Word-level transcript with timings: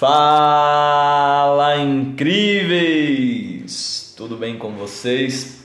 Fala 0.00 1.76
incríveis! 1.76 3.04
Tudo 4.16 4.34
bem 4.34 4.56
com 4.56 4.72
vocês? 4.72 5.62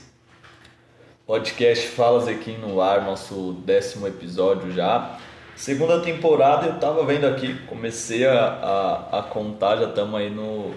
Podcast 1.26 1.86
Falas 1.86 2.28
aqui 2.28 2.52
no 2.52 2.82
ar, 2.82 3.02
nosso 3.02 3.54
décimo 3.64 4.06
episódio 4.06 4.70
já. 4.72 5.18
Segunda 5.56 6.00
temporada 6.00 6.66
eu 6.66 6.78
tava 6.78 7.02
vendo 7.06 7.26
aqui, 7.26 7.54
comecei 7.64 8.26
a, 8.26 8.38
a, 8.38 9.20
a 9.20 9.22
contar, 9.22 9.78
já 9.78 9.88
estamos 9.88 10.20
aí 10.20 10.28
no 10.28 10.74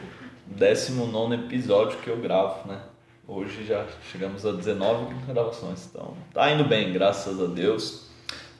19 0.47 1.35
episódio 1.35 1.99
que 1.99 2.09
eu 2.09 2.15
gravo, 2.15 2.65
né? 2.65 2.79
Hoje 3.27 3.65
já 3.65 3.85
chegamos 4.09 4.45
a 4.45 4.53
19 4.53 5.13
gravações, 5.27 5.85
então 5.91 6.13
tá 6.33 6.49
indo 6.49 6.63
bem, 6.63 6.93
graças 6.93 7.37
a 7.43 7.47
Deus. 7.47 8.08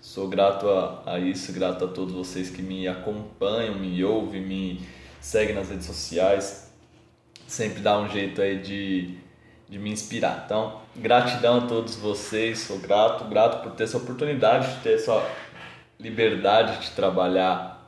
Sou 0.09 0.27
grato 0.27 0.67
a, 0.67 1.03
a 1.05 1.19
isso, 1.19 1.53
grato 1.53 1.85
a 1.85 1.87
todos 1.87 2.15
vocês 2.15 2.49
que 2.49 2.63
me 2.63 2.87
acompanham, 2.87 3.75
me 3.75 4.03
ouvem, 4.03 4.41
me 4.41 4.81
seguem 5.21 5.53
nas 5.53 5.69
redes 5.69 5.85
sociais. 5.85 6.73
Sempre 7.45 7.79
dá 7.79 7.99
um 7.99 8.09
jeito 8.09 8.41
aí 8.41 8.57
de, 8.57 9.19
de 9.69 9.77
me 9.77 9.91
inspirar. 9.91 10.45
Então, 10.47 10.81
gratidão 10.95 11.59
a 11.59 11.67
todos 11.67 11.95
vocês, 11.95 12.57
sou 12.57 12.79
grato, 12.79 13.25
grato 13.25 13.61
por 13.61 13.73
ter 13.73 13.83
essa 13.83 13.97
oportunidade, 13.97 14.77
de 14.77 14.81
ter 14.81 14.95
essa 14.95 15.23
liberdade 15.99 16.87
de 16.87 16.89
trabalhar 16.95 17.87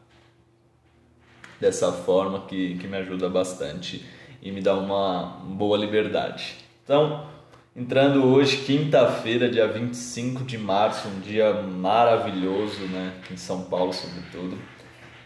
dessa 1.60 1.92
forma 1.92 2.46
que, 2.46 2.78
que 2.78 2.88
me 2.88 2.98
ajuda 2.98 3.30
bastante 3.30 4.06
e 4.44 4.52
me 4.52 4.62
dá 4.62 4.76
uma 4.76 5.40
boa 5.44 5.76
liberdade. 5.76 6.58
Então, 6.84 7.28
Entrando 7.74 8.26
hoje, 8.26 8.66
quinta-feira, 8.66 9.50
dia 9.50 9.66
25 9.66 10.44
de 10.44 10.58
março, 10.58 11.08
um 11.08 11.22
dia 11.22 11.54
maravilhoso, 11.54 12.82
né? 12.88 13.14
Em 13.32 13.38
São 13.38 13.64
Paulo, 13.64 13.94
sobretudo. 13.94 14.58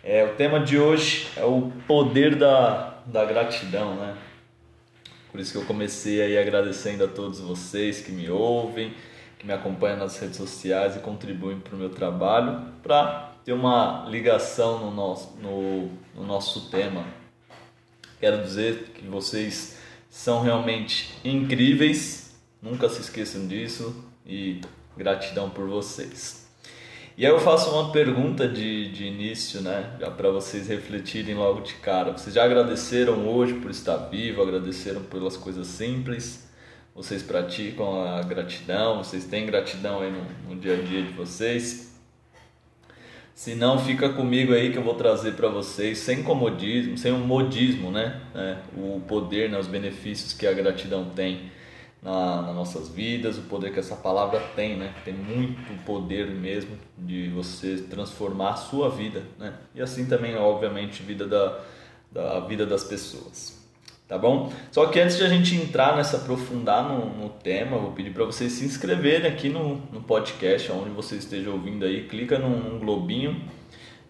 É, 0.04 0.24
o 0.24 0.36
tema 0.36 0.60
de 0.60 0.78
hoje 0.78 1.28
é 1.36 1.44
o 1.44 1.72
poder 1.88 2.36
da, 2.36 3.00
da 3.08 3.26
gratidão, 3.26 3.96
né? 3.96 4.16
Por 5.32 5.40
isso 5.40 5.54
que 5.54 5.58
eu 5.58 5.66
comecei 5.66 6.22
aí 6.22 6.38
agradecendo 6.38 7.04
a 7.04 7.08
todos 7.08 7.40
vocês 7.40 8.02
que 8.02 8.12
me 8.12 8.30
ouvem, 8.30 8.94
que 9.40 9.48
me 9.48 9.52
acompanham 9.52 9.98
nas 9.98 10.20
redes 10.20 10.38
sociais 10.38 10.96
e 10.96 11.00
contribuem 11.00 11.60
para 11.60 11.74
o 11.74 11.80
meu 11.80 11.90
trabalho, 11.90 12.64
para 12.84 13.32
ter 13.44 13.54
uma 13.54 14.06
ligação 14.08 14.86
no 14.86 14.92
nosso, 14.92 15.36
no, 15.42 15.90
no 16.14 16.24
nosso 16.24 16.70
tema. 16.70 17.06
Quero 18.20 18.44
dizer 18.44 18.92
que 18.94 19.04
vocês 19.08 19.80
são 20.12 20.44
realmente 20.44 21.12
incríveis 21.24 22.25
Nunca 22.66 22.90
se 22.90 23.00
esqueçam 23.00 23.46
disso 23.46 24.04
e 24.26 24.60
gratidão 24.98 25.52
por 25.52 25.68
vocês. 25.68 26.50
E 27.16 27.24
aí 27.24 27.32
eu 27.32 27.40
faço 27.40 27.70
uma 27.70 27.92
pergunta 27.92 28.48
de, 28.48 28.92
de 28.92 29.06
início, 29.06 29.62
né? 29.62 29.96
Já 30.00 30.10
para 30.10 30.32
vocês 30.32 30.68
refletirem 30.68 31.36
logo 31.36 31.62
de 31.62 31.76
cara. 31.76 32.12
Vocês 32.12 32.34
já 32.34 32.44
agradeceram 32.44 33.30
hoje 33.30 33.54
por 33.54 33.70
estar 33.70 33.96
vivo, 34.10 34.42
agradeceram 34.42 35.04
pelas 35.04 35.38
coisas 35.38 35.68
simples? 35.68 36.50
Vocês 36.96 37.22
praticam 37.22 38.04
a 38.04 38.24
gratidão? 38.24 38.98
Vocês 38.98 39.26
têm 39.26 39.46
gratidão 39.46 40.02
aí 40.02 40.12
no, 40.12 40.56
no 40.56 40.60
dia 40.60 40.74
a 40.74 40.82
dia 40.82 41.04
de 41.04 41.14
vocês? 41.14 41.94
Se 43.36 43.54
não, 43.54 43.78
fica 43.78 44.10
comigo 44.10 44.54
aí 44.54 44.72
que 44.72 44.78
eu 44.80 44.84
vou 44.84 44.96
trazer 44.96 45.34
para 45.34 45.50
vocês, 45.50 46.00
sem 46.00 46.24
comodismo, 46.24 46.98
sem 46.98 47.14
um 47.14 47.20
modismo, 47.20 47.92
né? 47.92 48.22
É, 48.34 48.58
o 48.76 49.00
poder, 49.08 49.52
né? 49.52 49.60
os 49.60 49.68
benefícios 49.68 50.34
que 50.34 50.48
a 50.48 50.54
gratidão 50.54 51.12
tem 51.12 51.52
na, 52.06 52.44
nas 52.44 52.56
nossas 52.56 52.88
vidas, 52.88 53.40
o 53.40 53.42
poder 53.42 53.74
que 53.74 53.80
essa 53.80 53.96
palavra 53.96 54.40
tem, 54.56 54.78
né? 54.78 54.94
Tem 55.04 55.12
muito 55.12 55.84
poder 55.84 56.28
mesmo 56.28 56.78
de 56.96 57.30
você 57.30 57.78
transformar 57.90 58.52
a 58.52 58.56
sua 58.56 58.90
vida, 58.90 59.24
né? 59.40 59.56
E 59.74 59.82
assim 59.82 60.06
também, 60.06 60.36
obviamente, 60.36 61.02
vida 61.02 61.26
da, 61.26 61.60
da 62.12 62.40
vida 62.42 62.64
das 62.64 62.84
pessoas. 62.84 63.60
Tá 64.08 64.20
bom? 64.20 64.54
Só 64.72 64.86
que 64.86 65.00
antes 65.00 65.18
de 65.18 65.24
a 65.24 65.28
gente 65.28 65.56
entrar 65.56 65.96
nessa, 65.98 66.18
aprofundar 66.18 66.88
no, 66.88 67.08
no 67.08 67.30
tema, 67.30 67.76
eu 67.76 67.82
vou 67.82 67.92
pedir 67.94 68.14
para 68.14 68.24
vocês 68.24 68.52
se 68.52 68.64
inscreverem 68.64 69.26
aqui 69.26 69.50
no, 69.50 69.78
no 69.92 70.00
podcast, 70.00 70.72
onde 70.72 70.92
você 70.92 71.16
esteja 71.16 71.50
ouvindo 71.50 71.86
aí, 71.86 72.08
clica 72.08 72.38
num, 72.38 72.56
num 72.56 72.78
globinho, 72.78 73.42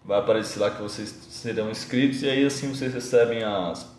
vai 0.04 0.18
aparecer 0.18 0.60
lá 0.60 0.70
que 0.70 0.82
vocês 0.82 1.08
serão 1.30 1.70
inscritos 1.70 2.22
e 2.22 2.28
aí 2.28 2.44
assim 2.44 2.68
vocês 2.68 2.92
recebem 2.92 3.42
as 3.42 3.95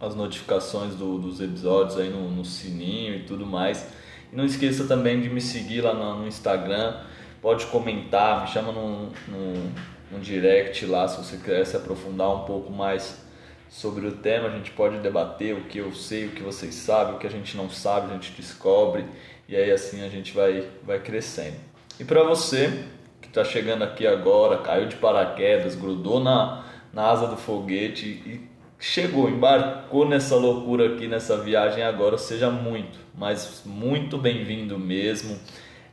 as 0.00 0.14
notificações 0.14 0.94
do, 0.94 1.18
dos 1.18 1.40
episódios 1.40 1.98
aí 1.98 2.08
no, 2.08 2.30
no, 2.30 2.44
sininho 2.44 3.16
e 3.16 3.22
tudo 3.24 3.44
mais. 3.44 3.86
E 4.32 4.36
não 4.36 4.44
esqueça 4.44 4.84
também 4.84 5.20
de 5.20 5.28
me 5.28 5.40
seguir 5.40 5.82
lá 5.82 5.92
no, 5.92 6.20
no 6.20 6.26
Instagram, 6.26 6.96
pode 7.42 7.66
comentar, 7.66 8.42
me 8.42 8.48
chama 8.48 8.72
no, 8.72 9.10
no, 9.28 10.20
direct 10.20 10.86
lá 10.86 11.06
se 11.06 11.18
você 11.18 11.36
quer 11.36 11.64
se 11.64 11.76
aprofundar 11.76 12.34
um 12.34 12.44
pouco 12.44 12.72
mais 12.72 13.22
sobre 13.68 14.06
o 14.06 14.12
tema. 14.12 14.48
A 14.48 14.52
gente 14.52 14.70
pode 14.70 14.98
debater 14.98 15.54
o 15.54 15.64
que 15.64 15.78
eu 15.78 15.92
sei, 15.92 16.26
o 16.26 16.30
que 16.30 16.42
vocês 16.42 16.74
sabem, 16.74 17.14
o 17.14 17.18
que 17.18 17.26
a 17.26 17.30
gente 17.30 17.56
não 17.56 17.68
sabe, 17.68 18.10
a 18.10 18.14
gente 18.14 18.32
descobre 18.32 19.04
e 19.48 19.56
aí 19.56 19.70
assim 19.70 20.02
a 20.02 20.08
gente 20.08 20.32
vai, 20.32 20.66
vai 20.82 21.00
crescendo. 21.00 21.56
E 21.98 22.04
para 22.04 22.22
você 22.22 22.84
que 23.20 23.28
está 23.28 23.44
chegando 23.44 23.82
aqui 23.82 24.06
agora, 24.06 24.58
caiu 24.58 24.88
de 24.88 24.96
paraquedas, 24.96 25.74
grudou 25.74 26.20
na, 26.20 26.64
na 26.92 27.10
asa 27.10 27.26
do 27.26 27.36
foguete 27.36 28.06
e 28.06 28.49
chegou, 28.80 29.28
embarcou 29.28 30.08
nessa 30.08 30.34
loucura 30.34 30.94
aqui, 30.94 31.06
nessa 31.06 31.36
viagem 31.36 31.84
agora, 31.84 32.16
seja 32.16 32.50
muito, 32.50 32.98
mas 33.14 33.62
muito 33.66 34.16
bem-vindo 34.16 34.78
mesmo. 34.78 35.38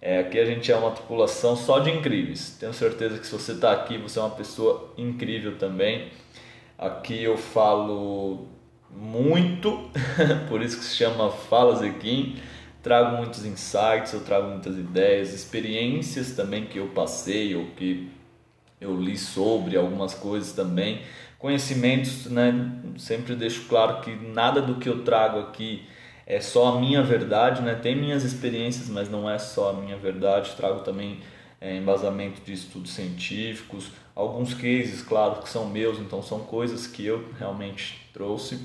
É, 0.01 0.19
aqui 0.19 0.39
a 0.39 0.45
gente 0.45 0.71
é 0.71 0.75
uma 0.75 0.91
tripulação 0.91 1.55
só 1.57 1.79
de 1.79 1.91
incríveis. 1.91 2.55
Tenho 2.57 2.73
certeza 2.73 3.19
que 3.19 3.27
se 3.27 3.33
você 3.33 3.51
está 3.51 3.73
aqui, 3.73 3.97
você 3.97 4.17
é 4.17 4.21
uma 4.21 4.31
pessoa 4.31 4.93
incrível 4.97 5.57
também. 5.57 6.07
Aqui 6.77 7.21
eu 7.21 7.37
falo 7.37 8.47
muito, 8.89 9.89
por 10.47 10.61
isso 10.61 10.77
que 10.77 10.85
se 10.85 10.95
chama 10.95 11.29
Fala 11.29 11.75
Zequim. 11.75 12.37
Trago 12.81 13.17
muitos 13.17 13.45
insights, 13.45 14.13
eu 14.13 14.21
trago 14.21 14.47
muitas 14.47 14.77
ideias, 14.77 15.33
experiências 15.33 16.31
também 16.31 16.65
que 16.65 16.77
eu 16.79 16.87
passei 16.89 17.53
ou 17.53 17.65
que 17.75 18.09
eu 18.79 18.95
li 18.95 19.17
sobre 19.17 19.75
algumas 19.75 20.13
coisas 20.13 20.53
também 20.53 21.01
conhecimentos, 21.37 22.25
né? 22.25 22.71
Sempre 22.97 23.35
deixo 23.35 23.65
claro 23.67 24.01
que 24.01 24.15
nada 24.15 24.61
do 24.61 24.75
que 24.75 24.89
eu 24.89 25.03
trago 25.03 25.39
aqui 25.39 25.85
é 26.25 26.41
só 26.41 26.75
a 26.75 26.79
minha 26.79 27.01
verdade, 27.03 27.61
né? 27.61 27.75
Tem 27.75 27.95
minhas 27.95 28.23
experiências, 28.23 28.89
mas 28.89 29.09
não 29.09 29.29
é 29.29 29.37
só 29.37 29.69
a 29.69 29.73
minha 29.73 29.97
verdade. 29.97 30.55
Trago 30.55 30.81
também 30.81 31.19
é, 31.61 31.77
embasamento 31.77 32.41
de 32.41 32.53
estudos 32.53 32.91
científicos, 32.91 33.91
alguns 34.15 34.53
cases, 34.53 35.01
claro, 35.01 35.41
que 35.41 35.49
são 35.49 35.67
meus, 35.67 35.99
então 35.99 36.21
são 36.21 36.39
coisas 36.39 36.87
que 36.87 37.05
eu 37.05 37.23
realmente 37.37 38.09
trouxe. 38.13 38.59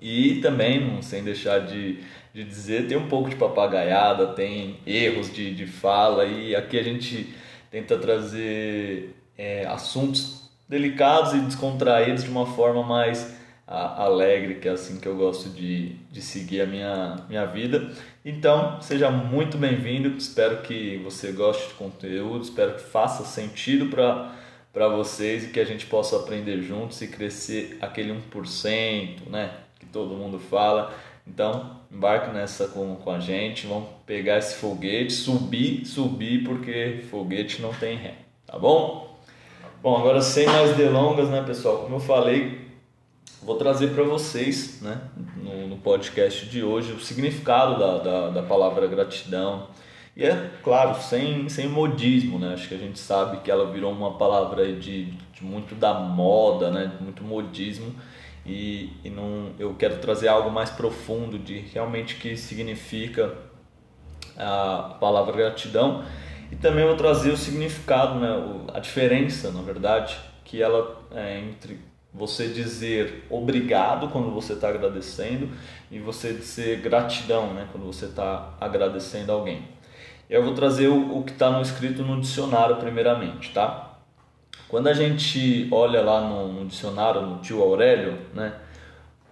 E 0.00 0.40
também, 0.40 1.00
sem 1.02 1.22
deixar 1.22 1.60
de, 1.60 2.00
de 2.34 2.42
dizer, 2.42 2.88
tem 2.88 2.96
um 2.96 3.08
pouco 3.08 3.30
de 3.30 3.36
papagaiada, 3.36 4.28
tem 4.28 4.78
erros 4.84 5.32
de, 5.32 5.54
de 5.54 5.66
fala, 5.66 6.24
e 6.24 6.56
aqui 6.56 6.78
a 6.78 6.82
gente 6.82 7.32
tenta 7.70 7.96
trazer 7.96 9.14
é, 9.38 9.64
assuntos 9.66 10.41
delicados 10.72 11.34
e 11.34 11.38
descontraídos 11.40 12.24
de 12.24 12.30
uma 12.30 12.46
forma 12.46 12.82
mais 12.82 13.36
a, 13.66 14.04
alegre, 14.04 14.54
que 14.54 14.66
é 14.66 14.70
assim 14.70 14.98
que 14.98 15.06
eu 15.06 15.14
gosto 15.14 15.50
de, 15.50 15.90
de 16.10 16.22
seguir 16.22 16.62
a 16.62 16.66
minha, 16.66 17.16
minha 17.28 17.44
vida. 17.44 17.92
Então, 18.24 18.80
seja 18.80 19.10
muito 19.10 19.58
bem-vindo, 19.58 20.08
espero 20.16 20.62
que 20.62 20.96
você 21.04 21.30
goste 21.30 21.68
de 21.68 21.74
conteúdo, 21.74 22.42
espero 22.42 22.76
que 22.76 22.84
faça 22.84 23.22
sentido 23.22 23.90
para 23.90 24.88
vocês 24.88 25.44
e 25.44 25.48
que 25.48 25.60
a 25.60 25.64
gente 25.66 25.84
possa 25.84 26.16
aprender 26.16 26.62
juntos 26.62 27.02
e 27.02 27.06
crescer 27.06 27.76
aquele 27.78 28.10
1%, 28.32 29.28
né, 29.28 29.50
que 29.78 29.84
todo 29.84 30.14
mundo 30.14 30.38
fala. 30.38 30.94
Então, 31.26 31.82
embarque 31.90 32.32
nessa 32.32 32.66
com, 32.68 32.96
com 32.96 33.10
a 33.10 33.20
gente, 33.20 33.66
vamos 33.66 33.90
pegar 34.06 34.38
esse 34.38 34.54
foguete, 34.54 35.12
subir, 35.12 35.84
subir, 35.84 36.42
porque 36.44 37.04
foguete 37.10 37.60
não 37.60 37.74
tem 37.74 37.94
ré, 37.98 38.14
tá 38.46 38.58
bom? 38.58 39.11
Bom, 39.82 39.98
agora 39.98 40.22
sem 40.22 40.46
mais 40.46 40.76
delongas, 40.76 41.28
né, 41.28 41.42
pessoal? 41.42 41.78
Como 41.78 41.96
eu 41.96 42.00
falei, 42.00 42.68
vou 43.42 43.56
trazer 43.56 43.88
para 43.88 44.04
vocês, 44.04 44.80
né, 44.80 45.00
no, 45.36 45.66
no, 45.66 45.76
podcast 45.76 46.46
de 46.46 46.62
hoje, 46.62 46.92
o 46.92 47.00
significado 47.00 47.80
da, 47.80 47.98
da, 47.98 48.30
da, 48.30 48.42
palavra 48.44 48.86
gratidão. 48.86 49.66
E 50.16 50.24
é 50.24 50.52
claro, 50.62 51.02
sem, 51.02 51.48
sem 51.48 51.68
modismo, 51.68 52.38
né? 52.38 52.54
Acho 52.54 52.68
que 52.68 52.76
a 52.76 52.78
gente 52.78 52.96
sabe 53.00 53.38
que 53.38 53.50
ela 53.50 53.72
virou 53.72 53.90
uma 53.90 54.12
palavra 54.12 54.72
de, 54.72 55.06
de 55.06 55.42
muito 55.42 55.74
da 55.74 55.92
moda, 55.92 56.70
né? 56.70 56.92
Muito 57.00 57.24
modismo. 57.24 57.92
E, 58.46 58.92
e 59.02 59.10
não, 59.10 59.50
eu 59.58 59.74
quero 59.74 59.96
trazer 59.96 60.28
algo 60.28 60.48
mais 60.48 60.70
profundo 60.70 61.36
de 61.40 61.58
realmente 61.58 62.14
que 62.20 62.36
significa 62.36 63.34
a 64.38 64.96
palavra 65.00 65.36
gratidão 65.36 66.04
e 66.52 66.56
também 66.56 66.84
vou 66.84 66.96
trazer 66.96 67.30
o 67.30 67.36
significado, 67.36 68.20
né, 68.20 68.28
a 68.74 68.78
diferença, 68.78 69.50
na 69.50 69.62
verdade, 69.62 70.18
que 70.44 70.60
ela 70.60 71.00
é 71.10 71.40
entre 71.40 71.80
você 72.12 72.48
dizer 72.48 73.26
obrigado 73.30 74.08
quando 74.08 74.30
você 74.30 74.52
está 74.52 74.68
agradecendo 74.68 75.48
e 75.90 75.98
você 75.98 76.34
dizer 76.34 76.82
gratidão, 76.82 77.54
né, 77.54 77.66
quando 77.72 77.86
você 77.86 78.04
está 78.04 78.52
agradecendo 78.60 79.32
alguém. 79.32 79.66
Eu 80.28 80.44
vou 80.44 80.52
trazer 80.52 80.88
o, 80.88 81.20
o 81.20 81.24
que 81.24 81.32
está 81.32 81.58
escrito 81.62 82.02
no 82.02 82.20
dicionário 82.20 82.76
primeiramente, 82.76 83.50
tá? 83.54 83.96
Quando 84.68 84.88
a 84.88 84.92
gente 84.92 85.68
olha 85.72 86.02
lá 86.02 86.20
no, 86.20 86.52
no 86.52 86.66
dicionário, 86.66 87.22
no 87.22 87.38
tio 87.38 87.62
Aurélio, 87.62 88.18
né? 88.34 88.52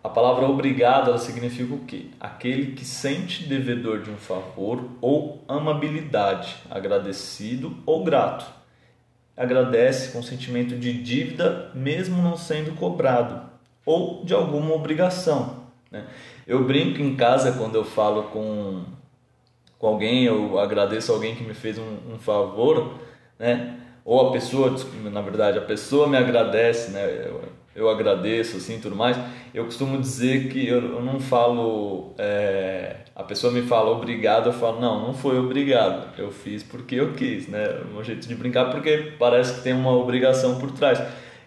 A 0.02 0.08
palavra 0.08 0.46
obrigado 0.46 1.10
ela 1.10 1.18
significa 1.18 1.74
o 1.74 1.84
quê? 1.84 2.06
Aquele 2.18 2.72
que 2.72 2.86
sente 2.86 3.46
devedor 3.46 4.00
de 4.00 4.10
um 4.10 4.16
favor 4.16 4.82
ou 5.00 5.44
amabilidade, 5.46 6.56
agradecido 6.70 7.76
ou 7.84 8.02
grato. 8.02 8.46
Agradece 9.36 10.12
com 10.12 10.22
sentimento 10.22 10.76
de 10.76 11.02
dívida, 11.02 11.70
mesmo 11.74 12.22
não 12.22 12.36
sendo 12.36 12.74
cobrado, 12.76 13.42
ou 13.84 14.24
de 14.24 14.32
alguma 14.32 14.74
obrigação. 14.74 15.64
Né? 15.90 16.06
Eu 16.46 16.64
brinco 16.64 17.02
em 17.02 17.14
casa 17.14 17.52
quando 17.52 17.74
eu 17.74 17.84
falo 17.84 18.24
com, 18.24 18.84
com 19.78 19.86
alguém, 19.86 20.24
eu 20.24 20.58
agradeço 20.58 21.12
alguém 21.12 21.34
que 21.36 21.44
me 21.44 21.54
fez 21.54 21.78
um, 21.78 22.14
um 22.14 22.18
favor, 22.18 22.94
né? 23.38 23.80
ou 24.02 24.28
a 24.28 24.32
pessoa, 24.32 24.74
na 25.12 25.20
verdade, 25.20 25.58
a 25.58 25.62
pessoa 25.62 26.08
me 26.08 26.16
agradece, 26.16 26.90
né? 26.90 27.30
Eu 27.74 27.88
agradeço, 27.88 28.56
assim, 28.56 28.80
tudo 28.80 28.96
mais. 28.96 29.16
Eu 29.54 29.64
costumo 29.64 30.00
dizer 30.00 30.48
que 30.48 30.66
eu, 30.66 30.80
eu 30.80 31.02
não 31.02 31.20
falo, 31.20 32.14
é, 32.18 32.96
a 33.14 33.22
pessoa 33.22 33.52
me 33.52 33.62
fala 33.62 33.90
obrigado, 33.90 34.46
eu 34.46 34.52
falo, 34.52 34.80
não, 34.80 35.06
não 35.06 35.14
foi 35.14 35.38
obrigado, 35.38 36.18
eu 36.18 36.30
fiz 36.30 36.62
porque 36.62 36.96
eu 36.96 37.12
quis, 37.12 37.48
né? 37.48 37.64
É 37.64 37.98
um 37.98 38.02
jeito 38.02 38.26
de 38.26 38.34
brincar, 38.34 38.70
porque 38.70 39.12
parece 39.18 39.54
que 39.54 39.62
tem 39.62 39.72
uma 39.72 39.92
obrigação 39.92 40.58
por 40.58 40.70
trás. 40.72 41.00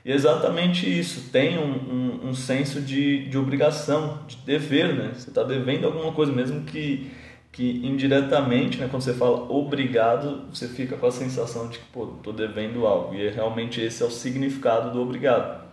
E 0.06 0.12
é 0.12 0.16
exatamente 0.16 0.88
isso, 0.88 1.30
tem 1.32 1.58
um, 1.58 2.20
um, 2.24 2.30
um 2.30 2.34
senso 2.34 2.82
de, 2.82 3.30
de 3.30 3.38
obrigação, 3.38 4.20
de 4.28 4.38
dever, 4.38 4.94
né? 4.94 5.12
Você 5.14 5.30
está 5.30 5.44
devendo 5.44 5.86
alguma 5.86 6.12
coisa, 6.12 6.32
mesmo 6.32 6.62
que 6.64 7.12
que 7.54 7.86
indiretamente, 7.86 8.80
né, 8.80 8.88
quando 8.90 9.04
você 9.04 9.14
fala 9.14 9.44
obrigado, 9.52 10.48
você 10.52 10.68
fica 10.68 10.98
com 10.98 11.06
a 11.06 11.12
sensação 11.12 11.70
de 11.70 11.78
que, 11.78 11.86
pô, 11.94 12.08
tô 12.24 12.32
devendo 12.32 12.88
algo. 12.88 13.14
E 13.14 13.28
é, 13.28 13.30
realmente 13.30 13.80
esse 13.80 14.02
é 14.02 14.06
o 14.08 14.10
significado 14.10 14.92
do 14.92 15.00
obrigado. 15.00 15.64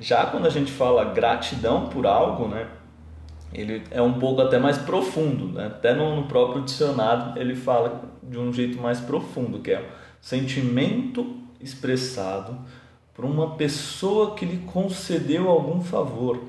Já 0.00 0.26
quando 0.26 0.46
a 0.46 0.50
gente 0.50 0.70
fala 0.70 1.04
gratidão 1.12 1.88
por 1.88 2.06
algo, 2.06 2.46
né, 2.46 2.68
ele 3.52 3.82
é 3.90 4.00
um 4.00 4.18
pouco 4.18 4.40
até 4.40 4.58
mais 4.58 4.78
profundo, 4.78 5.46
né? 5.46 5.66
Até 5.66 5.94
no, 5.94 6.16
no 6.16 6.28
próprio 6.28 6.62
dicionário 6.62 7.40
ele 7.40 7.56
fala 7.56 8.02
de 8.22 8.38
um 8.38 8.52
jeito 8.52 8.80
mais 8.80 9.00
profundo, 9.00 9.60
que 9.60 9.72
é 9.72 9.88
sentimento 10.20 11.36
expressado 11.60 12.58
por 13.14 13.24
uma 13.24 13.56
pessoa 13.56 14.34
que 14.34 14.44
lhe 14.44 14.58
concedeu 14.58 15.48
algum 15.48 15.80
favor, 15.80 16.40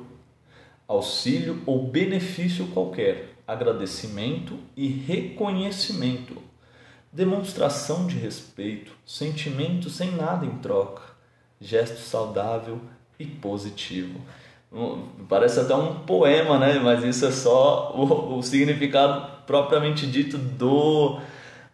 auxílio 0.88 1.62
ou 1.66 1.88
benefício 1.88 2.68
qualquer 2.68 3.36
agradecimento 3.48 4.60
e 4.78 4.88
reconhecimento, 4.88 6.38
demonstração 7.12 8.06
de 8.06 8.20
respeito, 8.20 8.92
sentimento 9.06 9.90
sem 9.90 10.12
nada 10.12 10.46
em 10.46 10.58
troca, 10.58 11.02
gesto 11.60 12.00
saudável 12.00 12.80
e 13.20 13.26
positivo. 13.26 14.20
Parece 15.28 15.60
até 15.60 15.76
um 15.76 15.96
poema, 15.96 16.58
né? 16.58 16.80
Mas 16.80 17.04
isso 17.04 17.26
é 17.26 17.32
só 17.32 17.92
o, 17.94 18.38
o 18.38 18.42
significado 18.42 19.30
propriamente 19.46 20.08
dito 20.08 20.38
do, 20.38 21.20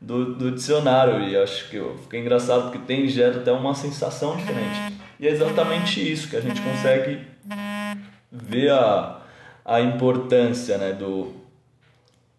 do, 0.02 0.34
do, 0.34 0.52
dicionário. 0.52 1.22
E 1.22 1.38
acho 1.38 1.70
que 1.70 1.80
fica 2.04 2.18
engraçado 2.18 2.64
porque 2.64 2.80
tem 2.80 3.08
gera 3.08 3.38
até 3.38 3.52
uma 3.52 3.76
sensação 3.76 4.36
diferente. 4.36 4.96
E 5.20 5.28
é 5.28 5.32
exatamente 5.32 6.12
isso 6.12 6.30
que 6.30 6.36
a 6.36 6.42
gente 6.42 6.62
consegue 6.62 7.22
ver 8.32 8.72
a, 8.72 9.22
a 9.64 9.82
importância 9.82 10.78
né, 10.78 10.94
do, 10.94 11.34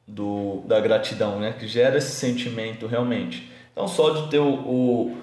do, 0.07 0.63
da 0.67 0.81
gratidão, 0.81 1.39
né? 1.39 1.55
que 1.59 1.67
gera 1.67 1.99
esse 1.99 2.13
sentimento 2.13 2.87
realmente. 2.87 3.51
Então, 3.73 3.87
só 3.87 4.11
de 4.11 4.31
ter 4.31 4.39
o, 4.39 4.55
o, 4.55 5.17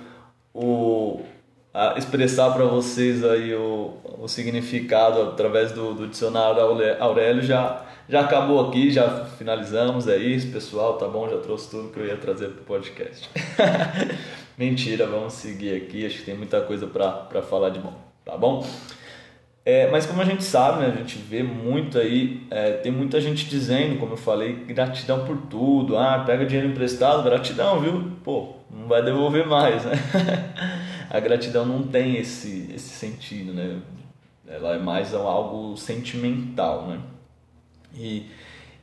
o 0.53 1.25
expressar 1.97 2.51
para 2.51 2.65
vocês 2.65 3.23
aí 3.23 3.53
o, 3.55 3.93
o 4.19 4.27
significado 4.27 5.21
através 5.21 5.71
do, 5.71 5.93
do 5.93 6.07
dicionário 6.07 6.61
Aurélio 6.99 7.41
já, 7.41 7.83
já 8.07 8.21
acabou 8.21 8.67
aqui, 8.67 8.91
já 8.91 9.25
finalizamos, 9.25 10.07
é 10.07 10.17
isso, 10.17 10.51
pessoal, 10.51 10.97
tá 10.97 11.07
bom? 11.07 11.27
Já 11.27 11.37
trouxe 11.37 11.71
tudo 11.71 11.89
que 11.89 11.99
eu 11.99 12.05
ia 12.05 12.17
trazer 12.17 12.49
para 12.49 12.61
o 12.61 12.65
podcast. 12.65 13.27
Mentira, 14.55 15.07
vamos 15.07 15.33
seguir 15.33 15.75
aqui, 15.75 16.05
acho 16.05 16.19
que 16.19 16.25
tem 16.25 16.37
muita 16.37 16.61
coisa 16.61 16.85
para 16.85 17.41
falar 17.41 17.69
de 17.69 17.79
bom, 17.79 17.93
tá 18.23 18.37
bom? 18.37 18.63
É, 19.65 19.89
mas 19.89 20.05
como 20.05 20.21
a 20.21 20.25
gente 20.25 20.43
sabe, 20.43 20.81
né, 20.81 20.93
a 20.93 20.97
gente 20.97 21.17
vê 21.17 21.41
muito 21.41 21.97
aí, 21.97 22.45
é, 22.51 22.73
tem 22.73 22.91
muita 22.91 23.19
gente 23.21 23.45
dizendo, 23.45 23.97
como 23.97 24.13
eu 24.13 24.17
falei, 24.17 24.53
gratidão 24.53 25.25
por 25.25 25.37
tudo. 25.49 25.97
Ah, 25.97 26.21
pega 26.25 26.45
dinheiro 26.45 26.69
emprestado, 26.69 27.23
gratidão, 27.23 27.79
viu? 27.79 28.11
Pô, 28.23 28.55
não 28.69 28.87
vai 28.87 29.01
devolver 29.01 29.47
mais, 29.47 29.85
né? 29.85 29.93
a 31.13 31.19
gratidão 31.19 31.63
não 31.63 31.83
tem 31.83 32.17
esse, 32.17 32.71
esse 32.73 32.89
sentido, 32.89 33.53
né? 33.53 33.79
Ela 34.47 34.75
é 34.75 34.79
mais 34.79 35.13
algo 35.13 35.77
sentimental, 35.77 36.87
né? 36.87 36.99
E 37.93 38.25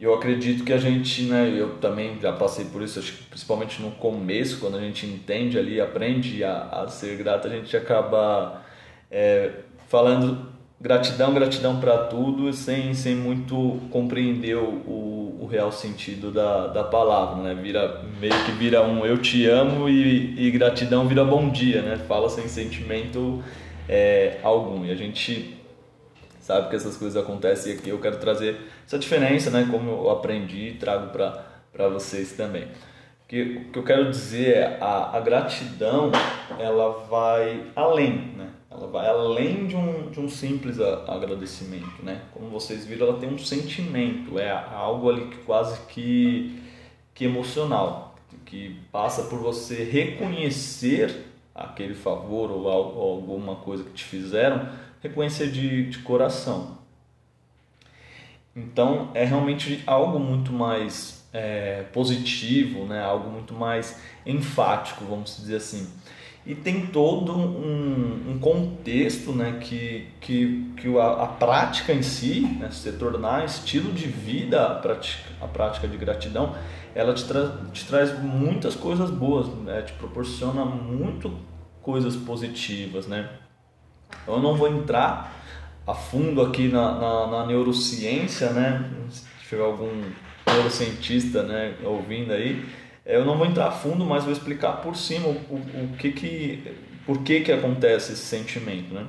eu 0.00 0.14
acredito 0.14 0.62
que 0.62 0.72
a 0.72 0.78
gente, 0.78 1.24
né, 1.24 1.52
eu 1.54 1.78
também 1.78 2.20
já 2.20 2.32
passei 2.32 2.66
por 2.66 2.82
isso, 2.82 3.00
acho 3.00 3.14
que 3.14 3.24
principalmente 3.24 3.82
no 3.82 3.90
começo, 3.90 4.60
quando 4.60 4.76
a 4.76 4.80
gente 4.80 5.04
entende 5.06 5.58
ali, 5.58 5.80
aprende 5.80 6.44
a, 6.44 6.68
a 6.68 6.88
ser 6.88 7.16
grato, 7.16 7.48
a 7.48 7.50
gente 7.50 7.76
acaba 7.76 8.62
é, 9.10 9.50
falando 9.88 10.52
gratidão, 10.80 11.34
gratidão 11.34 11.78
para 11.78 12.04
tudo, 12.04 12.52
sem, 12.52 12.94
sem 12.94 13.14
muito 13.14 13.78
compreender 13.90 14.56
o, 14.56 14.68
o, 14.86 15.38
o, 15.42 15.46
real 15.46 15.70
sentido 15.70 16.30
da, 16.30 16.68
da 16.68 16.84
palavra, 16.84 17.42
né? 17.42 17.54
Vira, 17.54 18.02
meio 18.18 18.44
que 18.44 18.52
vira 18.52 18.82
um 18.82 19.04
eu 19.04 19.18
te 19.18 19.46
amo 19.46 19.88
e, 19.88 20.46
e 20.46 20.50
gratidão 20.50 21.06
vira 21.06 21.24
bom 21.24 21.50
dia, 21.50 21.82
né? 21.82 21.96
Fala 22.08 22.30
sem 22.30 22.48
sentimento 22.48 23.44
é, 23.86 24.38
algum. 24.42 24.86
E 24.86 24.90
a 24.90 24.94
gente 24.94 25.56
sabe 26.40 26.70
que 26.70 26.76
essas 26.76 26.96
coisas 26.96 27.22
acontecem 27.22 27.74
e 27.74 27.76
aqui 27.76 27.90
eu 27.90 27.98
quero 28.00 28.16
trazer 28.16 28.56
essa 28.86 28.98
diferença, 28.98 29.50
né? 29.50 29.68
Como 29.70 29.90
eu 29.90 30.10
aprendi 30.10 30.68
e 30.68 30.74
trago 30.74 31.10
para 31.10 31.88
vocês 31.88 32.32
também. 32.32 32.64
O 32.64 33.28
que, 33.28 33.42
o 33.42 33.72
que 33.72 33.78
eu 33.78 33.84
quero 33.84 34.10
dizer 34.10 34.56
é 34.56 34.78
a, 34.80 35.16
a 35.16 35.20
gratidão, 35.20 36.10
ela 36.58 37.04
vai 37.08 37.66
além, 37.76 38.32
né? 38.36 38.48
Ela 38.70 38.86
vai 38.86 39.08
além 39.08 39.66
de 39.66 39.74
um, 39.74 40.10
de 40.10 40.20
um 40.20 40.28
simples 40.28 40.78
agradecimento, 40.80 42.04
né? 42.04 42.22
Como 42.32 42.48
vocês 42.48 42.86
viram, 42.86 43.08
ela 43.08 43.18
tem 43.18 43.28
um 43.28 43.36
sentimento, 43.36 44.38
é 44.38 44.48
algo 44.48 45.10
ali 45.10 45.26
que 45.26 45.38
quase 45.38 45.80
que, 45.86 46.62
que 47.12 47.24
emocional, 47.24 48.14
que 48.46 48.80
passa 48.92 49.24
por 49.24 49.40
você 49.40 49.82
reconhecer 49.82 51.26
aquele 51.52 51.94
favor 51.94 52.48
ou, 52.52 52.64
ou 52.64 53.14
alguma 53.16 53.56
coisa 53.56 53.82
que 53.82 53.90
te 53.90 54.04
fizeram, 54.04 54.68
reconhecer 55.02 55.50
de, 55.50 55.90
de 55.90 55.98
coração. 55.98 56.78
Então 58.54 59.10
é 59.14 59.24
realmente 59.24 59.82
algo 59.84 60.20
muito 60.20 60.52
mais 60.52 61.28
é, 61.32 61.82
positivo, 61.92 62.84
né? 62.84 63.02
algo 63.02 63.30
muito 63.30 63.52
mais 63.52 64.00
enfático, 64.24 65.04
vamos 65.04 65.36
dizer 65.36 65.56
assim 65.56 65.90
e 66.46 66.54
tem 66.54 66.86
todo 66.86 67.36
um, 67.36 68.30
um 68.30 68.38
contexto 68.38 69.32
né, 69.32 69.58
que, 69.60 70.08
que, 70.20 70.72
que 70.76 70.98
a, 70.98 71.24
a 71.24 71.26
prática 71.26 71.92
em 71.92 72.02
si, 72.02 72.40
né, 72.58 72.70
se 72.70 72.90
tornar 72.92 73.44
estilo 73.44 73.92
de 73.92 74.06
vida 74.06 74.66
a 74.66 74.74
prática, 74.76 75.30
a 75.40 75.46
prática 75.46 75.86
de 75.86 75.96
gratidão, 75.98 76.54
ela 76.94 77.12
te, 77.12 77.24
tra 77.24 77.58
te 77.72 77.86
traz 77.86 78.18
muitas 78.20 78.74
coisas 78.74 79.10
boas, 79.10 79.48
né, 79.64 79.82
te 79.82 79.92
proporciona 79.92 80.64
muito 80.64 81.30
coisas 81.82 82.16
positivas. 82.16 83.06
Né? 83.06 83.28
Eu 84.26 84.40
não 84.40 84.56
vou 84.56 84.68
entrar 84.68 85.36
a 85.86 85.94
fundo 85.94 86.40
aqui 86.40 86.68
na, 86.68 86.98
na, 86.98 87.26
na 87.26 87.46
neurociência, 87.46 88.50
né? 88.50 88.90
se 89.10 89.24
tiver 89.46 89.62
algum 89.62 90.02
neurocientista 90.46 91.42
né, 91.42 91.74
ouvindo 91.84 92.32
aí, 92.32 92.64
eu 93.16 93.24
não 93.24 93.36
vou 93.36 93.46
entrar 93.46 93.68
a 93.68 93.72
fundo, 93.72 94.04
mas 94.04 94.24
vou 94.24 94.32
explicar 94.32 94.80
por 94.82 94.96
cima 94.96 95.28
o, 95.28 95.32
o, 95.32 95.84
o 95.84 95.96
que 95.98 96.12
que, 96.12 96.76
por 97.04 97.22
que 97.22 97.40
que 97.40 97.52
acontece 97.52 98.12
esse 98.12 98.22
sentimento, 98.22 98.94
né? 98.94 99.06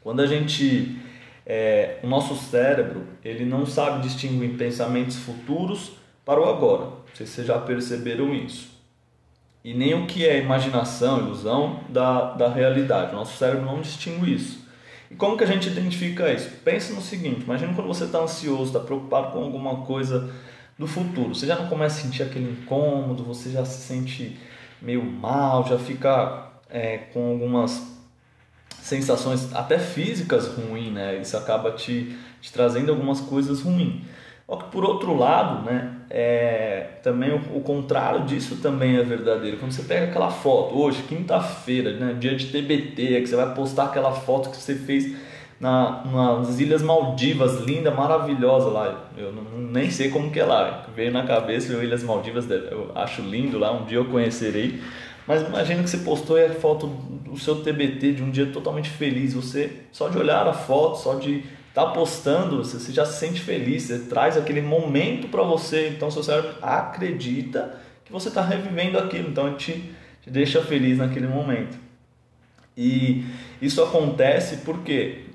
Quando 0.00 0.20
a 0.20 0.26
gente, 0.26 0.96
é, 1.44 1.98
o 2.02 2.06
nosso 2.06 2.34
cérebro, 2.36 3.06
ele 3.24 3.44
não 3.44 3.66
sabe 3.66 4.02
distinguir 4.02 4.56
pensamentos 4.56 5.16
futuros 5.16 5.92
para 6.24 6.40
o 6.40 6.48
agora. 6.48 6.84
Não 6.84 7.14
sei 7.14 7.26
se 7.26 7.32
vocês 7.32 7.46
já 7.46 7.58
perceberam 7.58 8.34
isso. 8.34 8.70
E 9.64 9.74
nem 9.74 9.94
o 9.94 10.06
que 10.06 10.26
é 10.26 10.38
imaginação, 10.38 11.18
ilusão 11.18 11.80
da, 11.88 12.32
da 12.32 12.48
realidade. 12.48 13.12
O 13.12 13.16
nosso 13.16 13.36
cérebro 13.36 13.66
não 13.66 13.80
distingue 13.80 14.34
isso. 14.34 14.66
E 15.10 15.14
como 15.14 15.36
que 15.36 15.44
a 15.44 15.46
gente 15.46 15.68
identifica 15.68 16.32
isso? 16.32 16.50
Pensa 16.64 16.92
no 16.92 17.00
seguinte, 17.00 17.42
imagina 17.42 17.72
quando 17.74 17.88
você 17.88 18.04
está 18.04 18.18
ansioso, 18.18 18.64
está 18.64 18.80
preocupado 18.80 19.32
com 19.32 19.42
alguma 19.42 19.84
coisa 19.84 20.32
do 20.78 20.86
futuro. 20.86 21.34
Você 21.34 21.46
já 21.46 21.56
não 21.56 21.66
começa 21.66 21.98
a 21.98 22.02
sentir 22.02 22.22
aquele 22.22 22.50
incômodo, 22.50 23.24
você 23.24 23.50
já 23.50 23.64
se 23.64 23.80
sente 23.82 24.38
meio 24.80 25.02
mal, 25.02 25.66
já 25.66 25.78
fica 25.78 26.50
é, 26.70 26.98
com 27.12 27.30
algumas 27.30 27.98
sensações 28.80 29.52
até 29.54 29.78
físicas 29.78 30.46
ruins, 30.46 30.92
né? 30.92 31.18
Isso 31.18 31.36
acaba 31.36 31.72
te, 31.72 32.16
te 32.40 32.52
trazendo 32.52 32.90
algumas 32.90 33.20
coisas 33.20 33.60
ruins. 33.60 34.02
Por 34.72 34.82
outro 34.82 35.14
lado, 35.14 35.62
né, 35.66 35.94
é, 36.08 36.86
também 37.02 37.30
o, 37.30 37.58
o, 37.58 37.60
contrário 37.60 38.24
disso 38.24 38.56
também 38.62 38.96
é 38.96 39.02
verdadeiro. 39.02 39.58
Quando 39.58 39.72
você 39.72 39.82
pega 39.82 40.06
aquela 40.06 40.30
foto, 40.30 40.74
hoje, 40.74 41.02
quinta-feira, 41.02 41.92
né, 41.92 42.16
dia 42.18 42.34
de 42.34 42.46
TBT, 42.46 43.20
que 43.20 43.26
você 43.26 43.36
vai 43.36 43.54
postar 43.54 43.84
aquela 43.84 44.10
foto 44.12 44.48
que 44.48 44.56
você 44.56 44.74
fez 44.74 45.14
na, 45.60 46.04
nas 46.04 46.60
Ilhas 46.60 46.82
Maldivas, 46.82 47.60
linda, 47.64 47.90
maravilhosa 47.90 48.68
lá. 48.68 49.10
Eu 49.16 49.32
nem 49.32 49.90
sei 49.90 50.10
como 50.10 50.30
que 50.30 50.38
é 50.38 50.44
lá, 50.44 50.86
veio 50.94 51.12
na 51.12 51.24
cabeça, 51.26 51.72
eu 51.72 51.82
Ilhas 51.82 52.02
Maldivas, 52.02 52.48
eu 52.48 52.92
acho 52.94 53.22
lindo 53.22 53.58
lá, 53.58 53.72
um 53.72 53.84
dia 53.84 53.98
eu 53.98 54.04
conhecerei. 54.04 54.80
Mas 55.26 55.42
imagina 55.42 55.82
que 55.82 55.90
você 55.90 55.98
postou 55.98 56.42
a 56.42 56.48
foto 56.48 56.86
do 56.86 57.36
seu 57.38 57.56
TBT 57.56 58.12
de 58.14 58.22
um 58.22 58.30
dia 58.30 58.46
totalmente 58.46 58.88
feliz. 58.88 59.34
Você, 59.34 59.70
só 59.92 60.08
de 60.08 60.16
olhar 60.16 60.46
a 60.46 60.54
foto, 60.54 60.96
só 60.98 61.16
de 61.16 61.44
estar 61.68 61.84
tá 61.84 61.90
postando, 61.90 62.64
você, 62.64 62.78
você 62.78 62.92
já 62.92 63.04
se 63.04 63.18
sente 63.18 63.40
feliz, 63.40 63.82
você 63.82 63.98
traz 63.98 64.38
aquele 64.38 64.62
momento 64.62 65.28
para 65.28 65.42
você. 65.42 65.88
Então, 65.88 66.10
seu 66.10 66.22
cérebro 66.22 66.54
acredita 66.62 67.78
que 68.06 68.12
você 68.12 68.28
está 68.28 68.40
revivendo 68.40 68.98
aquilo. 68.98 69.28
Então, 69.28 69.54
te, 69.54 69.92
te 70.22 70.30
deixa 70.30 70.62
feliz 70.62 70.96
naquele 70.96 71.26
momento. 71.26 71.76
E 72.74 73.26
isso 73.60 73.82
acontece 73.82 74.58
porque 74.64 75.27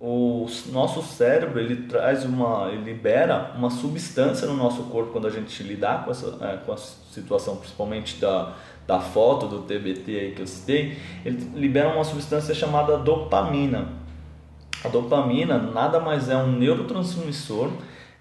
o 0.00 0.46
nosso 0.66 1.02
cérebro 1.02 1.58
ele 1.58 1.88
traz 1.88 2.24
uma 2.24 2.68
ele 2.70 2.82
libera 2.82 3.52
uma 3.56 3.68
substância 3.68 4.46
no 4.46 4.56
nosso 4.56 4.84
corpo 4.84 5.10
quando 5.10 5.26
a 5.26 5.30
gente 5.30 5.60
lidar 5.62 6.04
com 6.04 6.12
essa 6.12 6.38
é, 6.40 6.56
com 6.58 6.72
a 6.72 6.76
situação 6.76 7.56
principalmente 7.56 8.16
da 8.20 8.54
da 8.88 9.00
foto 9.00 9.46
do 9.46 9.58
TBT 9.64 10.18
aí 10.18 10.32
que 10.34 10.40
eu 10.40 10.46
citei, 10.46 10.96
ele 11.22 11.36
libera 11.54 11.90
uma 11.90 12.04
substância 12.04 12.54
chamada 12.54 12.96
dopamina. 12.96 13.92
A 14.82 14.88
dopamina 14.88 15.58
nada 15.58 16.00
mais 16.00 16.30
é 16.30 16.36
um 16.38 16.52
neurotransmissor 16.52 17.70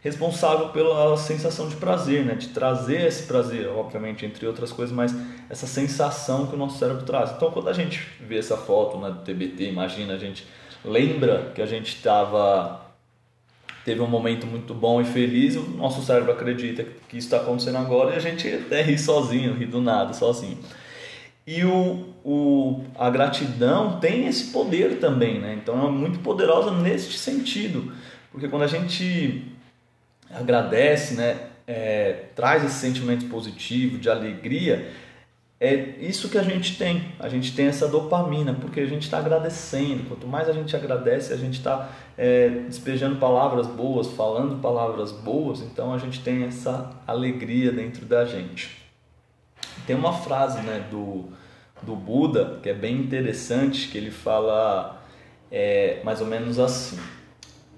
responsável 0.01 0.69
pela 0.69 1.15
sensação 1.15 1.69
de 1.69 1.77
prazer, 1.77 2.25
né? 2.25 2.35
de 2.35 2.49
trazer 2.49 3.07
esse 3.07 3.23
prazer, 3.23 3.69
obviamente, 3.69 4.25
entre 4.25 4.45
outras 4.45 4.73
coisas, 4.73 4.93
mas 4.93 5.15
essa 5.49 5.65
sensação 5.65 6.47
que 6.47 6.55
o 6.55 6.57
nosso 6.57 6.77
cérebro 6.77 7.05
traz. 7.05 7.31
Então, 7.31 7.49
quando 7.49 7.69
a 7.69 7.73
gente 7.73 8.05
vê 8.19 8.37
essa 8.37 8.57
foto 8.57 8.97
né, 8.97 9.09
do 9.09 9.19
TBT, 9.19 9.69
imagina, 9.69 10.15
a 10.15 10.17
gente 10.17 10.45
lembra 10.87 11.51
que 11.53 11.61
a 11.61 11.65
gente 11.65 11.95
estava 11.95 12.87
teve 13.87 14.01
um 14.01 14.07
momento 14.07 14.45
muito 14.45 14.73
bom 14.73 14.99
e 14.99 15.05
feliz, 15.05 15.55
o 15.55 15.61
nosso 15.61 16.01
cérebro 16.01 16.33
acredita 16.33 16.83
que 17.07 17.17
isso 17.17 17.27
está 17.27 17.37
acontecendo 17.37 17.77
agora 17.77 18.13
e 18.13 18.17
a 18.17 18.19
gente 18.19 18.45
até 18.45 18.81
ri 18.81 18.97
sozinho, 18.97 19.53
ri 19.53 19.65
do 19.65 19.79
nada, 19.79 20.13
sozinho. 20.13 20.57
E 21.47 21.63
o, 21.63 22.13
o, 22.21 22.83
a 22.99 23.09
gratidão 23.09 23.97
tem 24.01 24.27
esse 24.27 24.51
poder 24.51 24.99
também, 24.99 25.39
né? 25.39 25.57
Então 25.61 25.87
é 25.87 25.89
muito 25.89 26.19
poderosa 26.19 26.71
neste 26.71 27.17
sentido, 27.17 27.93
porque 28.29 28.49
quando 28.49 28.63
a 28.63 28.67
gente 28.67 29.45
agradece, 30.29 31.13
né, 31.13 31.47
é, 31.65 32.25
traz 32.35 32.65
esse 32.65 32.75
sentimento 32.75 33.27
positivo, 33.27 33.97
de 33.97 34.09
alegria, 34.09 34.91
é 35.59 35.73
isso 35.99 36.29
que 36.29 36.37
a 36.37 36.43
gente 36.43 36.77
tem. 36.77 37.13
A 37.19 37.27
gente 37.27 37.55
tem 37.55 37.65
essa 37.65 37.87
dopamina, 37.87 38.53
porque 38.53 38.79
a 38.79 38.85
gente 38.85 39.03
está 39.03 39.17
agradecendo. 39.17 40.03
Quanto 40.07 40.27
mais 40.27 40.47
a 40.47 40.53
gente 40.53 40.75
agradece, 40.75 41.33
a 41.33 41.37
gente 41.37 41.55
está 41.55 41.89
é, 42.15 42.49
despejando 42.49 43.15
palavras 43.15 43.65
boas, 43.65 44.07
falando 44.07 44.61
palavras 44.61 45.11
boas, 45.11 45.61
então 45.61 45.91
a 45.93 45.97
gente 45.97 46.21
tem 46.21 46.43
essa 46.43 46.91
alegria 47.07 47.71
dentro 47.71 48.05
da 48.05 48.23
gente. 48.23 48.85
Tem 49.87 49.95
uma 49.95 50.13
frase 50.13 50.61
né, 50.61 50.85
do, 50.91 51.29
do 51.81 51.95
Buda 51.95 52.59
que 52.61 52.69
é 52.69 52.73
bem 52.73 52.95
interessante, 52.95 53.87
que 53.87 53.97
ele 53.97 54.11
fala 54.11 55.01
é, 55.51 56.01
mais 56.03 56.21
ou 56.21 56.27
menos 56.27 56.59
assim: 56.59 56.99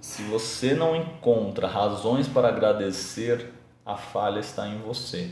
Se 0.02 0.22
você 0.24 0.74
não 0.74 0.98
encontra 0.98 1.66
razões 1.66 2.28
para 2.28 2.50
agradecer, 2.50 3.54
a 3.86 3.96
falha 3.96 4.40
está 4.40 4.68
em 4.68 4.80
você. 4.80 5.30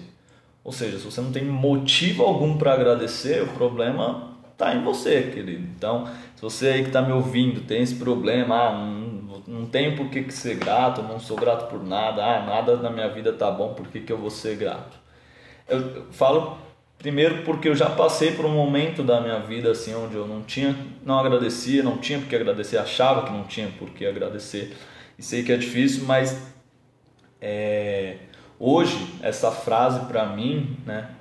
Ou 0.68 0.74
seja, 0.74 1.00
se 1.00 1.06
você 1.06 1.22
não 1.22 1.32
tem 1.32 1.46
motivo 1.46 2.24
algum 2.24 2.58
para 2.58 2.74
agradecer, 2.74 3.42
o 3.42 3.48
problema 3.48 4.34
está 4.52 4.76
em 4.76 4.84
você, 4.84 5.32
querido. 5.34 5.66
Então, 5.78 6.06
se 6.36 6.42
você 6.42 6.68
aí 6.68 6.82
que 6.82 6.90
está 6.90 7.02
me 7.02 7.14
ouvindo 7.14 7.62
tem 7.62 7.82
esse 7.82 7.96
problema, 7.96 8.54
ah, 8.54 8.72
não, 8.74 9.44
não 9.48 9.66
tenho 9.66 9.96
por 9.96 10.10
que 10.10 10.30
ser 10.30 10.56
grato, 10.56 11.02
não 11.02 11.22
sou 11.22 11.38
grato 11.38 11.70
por 11.70 11.82
nada, 11.82 12.22
ah, 12.22 12.46
nada 12.46 12.76
na 12.76 12.90
minha 12.90 13.08
vida 13.08 13.32
tá 13.32 13.50
bom, 13.50 13.74
por 13.76 13.88
que, 13.88 14.02
que 14.02 14.12
eu 14.12 14.18
vou 14.18 14.30
ser 14.30 14.58
grato? 14.58 14.98
Eu, 15.70 16.08
falo 16.12 16.58
primeiro 16.98 17.44
porque 17.44 17.70
eu 17.70 17.76
já 17.76 17.90
passei 17.90 18.34
por 18.34 18.44
um 18.44 18.54
momento 18.54 19.04
da 19.04 19.22
minha 19.22 19.40
vida 19.40 19.72
assim 19.72 19.96
onde 19.96 20.16
eu 20.16 20.28
não 20.28 20.42
tinha, 20.42 20.76
não 21.02 21.18
agradecia, 21.18 21.82
não 21.82 21.98
tinha 21.98 22.20
por 22.20 22.28
que 22.28 22.36
agradecer, 22.36 22.78
achava 22.78 23.26
que 23.26 23.32
não 23.32 23.46
tinha 23.46 23.70
por 23.80 23.92
que 23.92 24.06
agradecer. 24.06 24.76
E 25.18 25.24
sei 25.24 25.44
que 25.44 25.52
é 25.54 25.56
difícil, 25.56 26.04
mas 26.06 26.38
é, 27.40 28.18
Hoje, 28.60 29.14
essa 29.22 29.52
frase 29.52 30.08
para 30.08 30.26
mim, 30.26 30.78
né, 30.84 31.12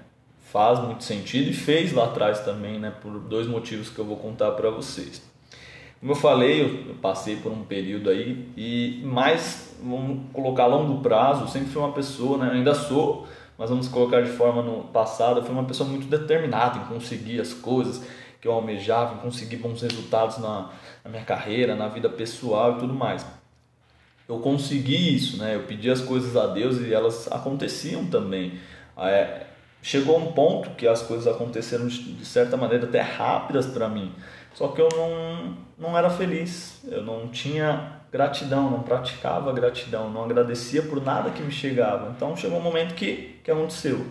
faz 0.51 0.79
muito 0.79 1.05
sentido 1.05 1.51
e 1.51 1.53
fez 1.53 1.93
lá 1.93 2.05
atrás 2.05 2.41
também, 2.41 2.79
né, 2.79 2.91
por 3.03 3.19
dois 3.21 3.47
motivos 3.47 3.91
que 3.91 3.99
eu 3.99 4.07
vou 4.07 4.17
contar 4.17 4.53
para 4.53 4.71
vocês. 4.71 5.23
Como 6.01 6.13
eu 6.13 6.17
falei, 6.17 6.63
eu 6.89 6.95
passei 6.95 7.37
por 7.37 7.53
um 7.53 7.63
período 7.63 8.09
aí 8.09 8.49
e 8.57 9.03
mais, 9.05 9.77
vamos 9.83 10.31
colocar 10.33 10.63
a 10.63 10.67
longo 10.67 11.03
prazo, 11.03 11.47
sempre 11.49 11.69
fui 11.69 11.83
uma 11.83 11.93
pessoa, 11.93 12.39
né, 12.39 12.53
ainda 12.55 12.75
sou, 12.75 13.27
mas 13.59 13.69
vamos 13.69 13.87
colocar 13.87 14.23
de 14.23 14.31
forma 14.31 14.63
no 14.63 14.85
passado, 14.85 15.41
eu 15.41 15.45
fui 15.45 15.53
uma 15.53 15.65
pessoa 15.65 15.87
muito 15.87 16.07
determinada 16.07 16.79
em 16.79 16.85
conseguir 16.87 17.39
as 17.39 17.53
coisas 17.53 18.03
que 18.41 18.49
eu 18.49 18.53
almejava, 18.53 19.15
em 19.15 19.19
conseguir 19.19 19.57
bons 19.57 19.83
resultados 19.83 20.39
na, 20.39 20.71
na 21.05 21.11
minha 21.11 21.25
carreira, 21.25 21.77
na 21.77 21.89
vida 21.89 22.09
pessoal 22.09 22.77
e 22.77 22.79
tudo 22.79 22.95
mais 22.95 23.27
eu 24.29 24.39
consegui 24.41 25.15
isso, 25.15 25.37
né? 25.39 25.55
Eu 25.55 25.63
pedi 25.63 25.91
as 25.91 26.01
coisas 26.01 26.37
a 26.37 26.49
Deus 26.49 26.81
e 26.81 26.93
elas 26.93 27.31
aconteciam 27.31 28.07
também. 28.07 28.59
É, 28.99 29.47
chegou 29.83 30.19
um 30.19 30.33
ponto 30.33 30.71
que 30.71 30.87
as 30.87 31.03
coisas 31.03 31.27
aconteceram 31.27 31.87
de 31.87 32.25
certa 32.25 32.57
maneira 32.57 32.87
até 32.87 33.01
rápidas 33.01 33.67
para 33.67 33.89
mim. 33.89 34.13
Só 34.53 34.69
que 34.69 34.81
eu 34.81 34.89
não, 34.97 35.57
não 35.79 35.99
era 35.99 36.11
feliz, 36.11 36.81
eu 36.89 37.03
não 37.03 37.29
tinha 37.29 38.01
gratidão, 38.11 38.71
não 38.71 38.83
praticava 38.83 39.53
gratidão, 39.53 40.11
não 40.11 40.25
agradecia 40.25 40.83
por 40.83 41.05
nada 41.05 41.31
que 41.31 41.43
me 41.43 41.53
chegava. 41.53 42.13
Então 42.17 42.37
chegou 42.37 42.59
um 42.59 42.63
momento 42.63 42.95
que, 42.95 43.39
que 43.45 43.51
aconteceu, 43.51 44.05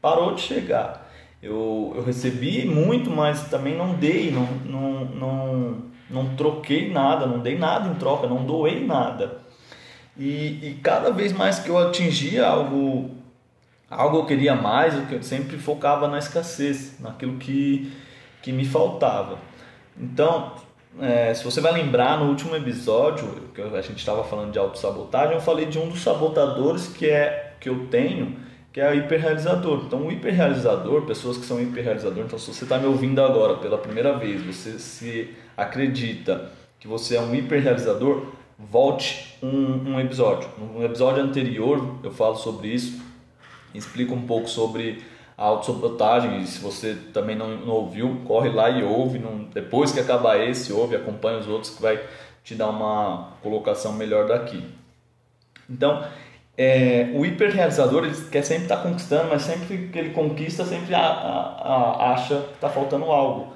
parou 0.00 0.34
de 0.34 0.42
chegar. 0.42 1.10
Eu, 1.42 1.92
eu 1.94 2.02
recebi 2.02 2.66
muito, 2.66 3.10
mas 3.10 3.48
também 3.48 3.76
não 3.76 3.94
dei, 3.94 4.30
não, 4.30 4.46
não, 4.64 5.04
não, 5.04 5.82
não 6.10 6.36
troquei 6.36 6.90
nada, 6.90 7.26
não 7.26 7.38
dei 7.38 7.56
nada 7.56 7.88
em 7.88 7.94
troca, 7.94 8.26
não 8.26 8.44
doei 8.44 8.84
nada. 8.84 9.43
E, 10.16 10.68
e 10.68 10.80
cada 10.82 11.10
vez 11.10 11.32
mais 11.32 11.58
que 11.58 11.68
eu 11.68 11.76
atingia 11.76 12.46
algo, 12.46 13.10
algo 13.90 14.18
eu 14.18 14.26
queria 14.26 14.54
mais, 14.54 14.94
eu 15.10 15.22
sempre 15.22 15.58
focava 15.58 16.06
na 16.08 16.18
escassez, 16.18 17.00
naquilo 17.00 17.36
que, 17.36 17.92
que 18.42 18.52
me 18.52 18.64
faltava. 18.64 19.38
Então, 19.98 20.52
é, 21.00 21.34
se 21.34 21.42
você 21.42 21.60
vai 21.60 21.72
lembrar, 21.72 22.18
no 22.18 22.28
último 22.28 22.54
episódio, 22.54 23.26
que 23.54 23.60
a 23.60 23.80
gente 23.80 23.98
estava 23.98 24.22
falando 24.22 24.52
de 24.52 24.58
autossabotagem, 24.58 25.34
eu 25.34 25.40
falei 25.40 25.66
de 25.66 25.78
um 25.78 25.88
dos 25.88 26.00
sabotadores 26.00 26.86
que, 26.86 27.08
é, 27.10 27.54
que 27.60 27.68
eu 27.68 27.86
tenho, 27.88 28.36
que 28.72 28.80
é 28.80 28.90
o 28.90 28.94
hiperrealizador. 28.94 29.84
Então, 29.86 30.06
o 30.06 30.12
hiperrealizador, 30.12 31.02
pessoas 31.02 31.36
que 31.36 31.44
são 31.44 31.60
hiperrealizador, 31.60 32.24
então 32.24 32.38
se 32.38 32.52
você 32.52 32.64
está 32.64 32.78
me 32.78 32.86
ouvindo 32.86 33.20
agora 33.20 33.56
pela 33.56 33.78
primeira 33.78 34.16
vez, 34.16 34.42
você 34.42 34.78
se 34.78 35.34
acredita 35.56 36.50
que 36.78 36.86
você 36.86 37.16
é 37.16 37.20
um 37.20 37.34
hiperrealizador, 37.34 38.33
volte 38.58 39.36
um, 39.42 39.94
um 39.94 40.00
episódio. 40.00 40.48
No 40.58 40.84
episódio 40.84 41.22
anterior 41.22 41.98
eu 42.02 42.10
falo 42.10 42.36
sobre 42.36 42.68
isso, 42.68 43.02
explico 43.74 44.14
um 44.14 44.26
pouco 44.26 44.48
sobre 44.48 45.02
a 45.36 45.44
autossabotagem 45.44 46.40
e 46.40 46.46
se 46.46 46.60
você 46.60 46.96
também 47.12 47.34
não, 47.34 47.56
não 47.56 47.74
ouviu, 47.74 48.22
corre 48.24 48.50
lá 48.50 48.70
e 48.70 48.82
ouve. 48.82 49.18
Não, 49.18 49.44
depois 49.52 49.92
que 49.92 50.00
acabar 50.00 50.40
esse, 50.40 50.72
ouve, 50.72 50.96
acompanha 50.96 51.38
os 51.38 51.48
outros 51.48 51.74
que 51.74 51.82
vai 51.82 52.00
te 52.42 52.54
dar 52.54 52.68
uma 52.68 53.32
colocação 53.42 53.92
melhor 53.92 54.28
daqui. 54.28 54.64
Então, 55.68 56.06
é, 56.56 57.10
o 57.14 57.24
hiperrealizador 57.24 58.04
ele 58.04 58.16
quer 58.30 58.42
sempre 58.42 58.64
estar 58.64 58.76
tá 58.76 58.82
conquistando, 58.82 59.28
mas 59.30 59.42
sempre 59.42 59.88
que 59.88 59.98
ele 59.98 60.10
conquista, 60.10 60.64
sempre 60.64 60.94
a, 60.94 61.00
a, 61.00 61.60
a 61.70 62.12
acha 62.12 62.36
que 62.42 62.54
está 62.54 62.68
faltando 62.68 63.06
algo. 63.06 63.53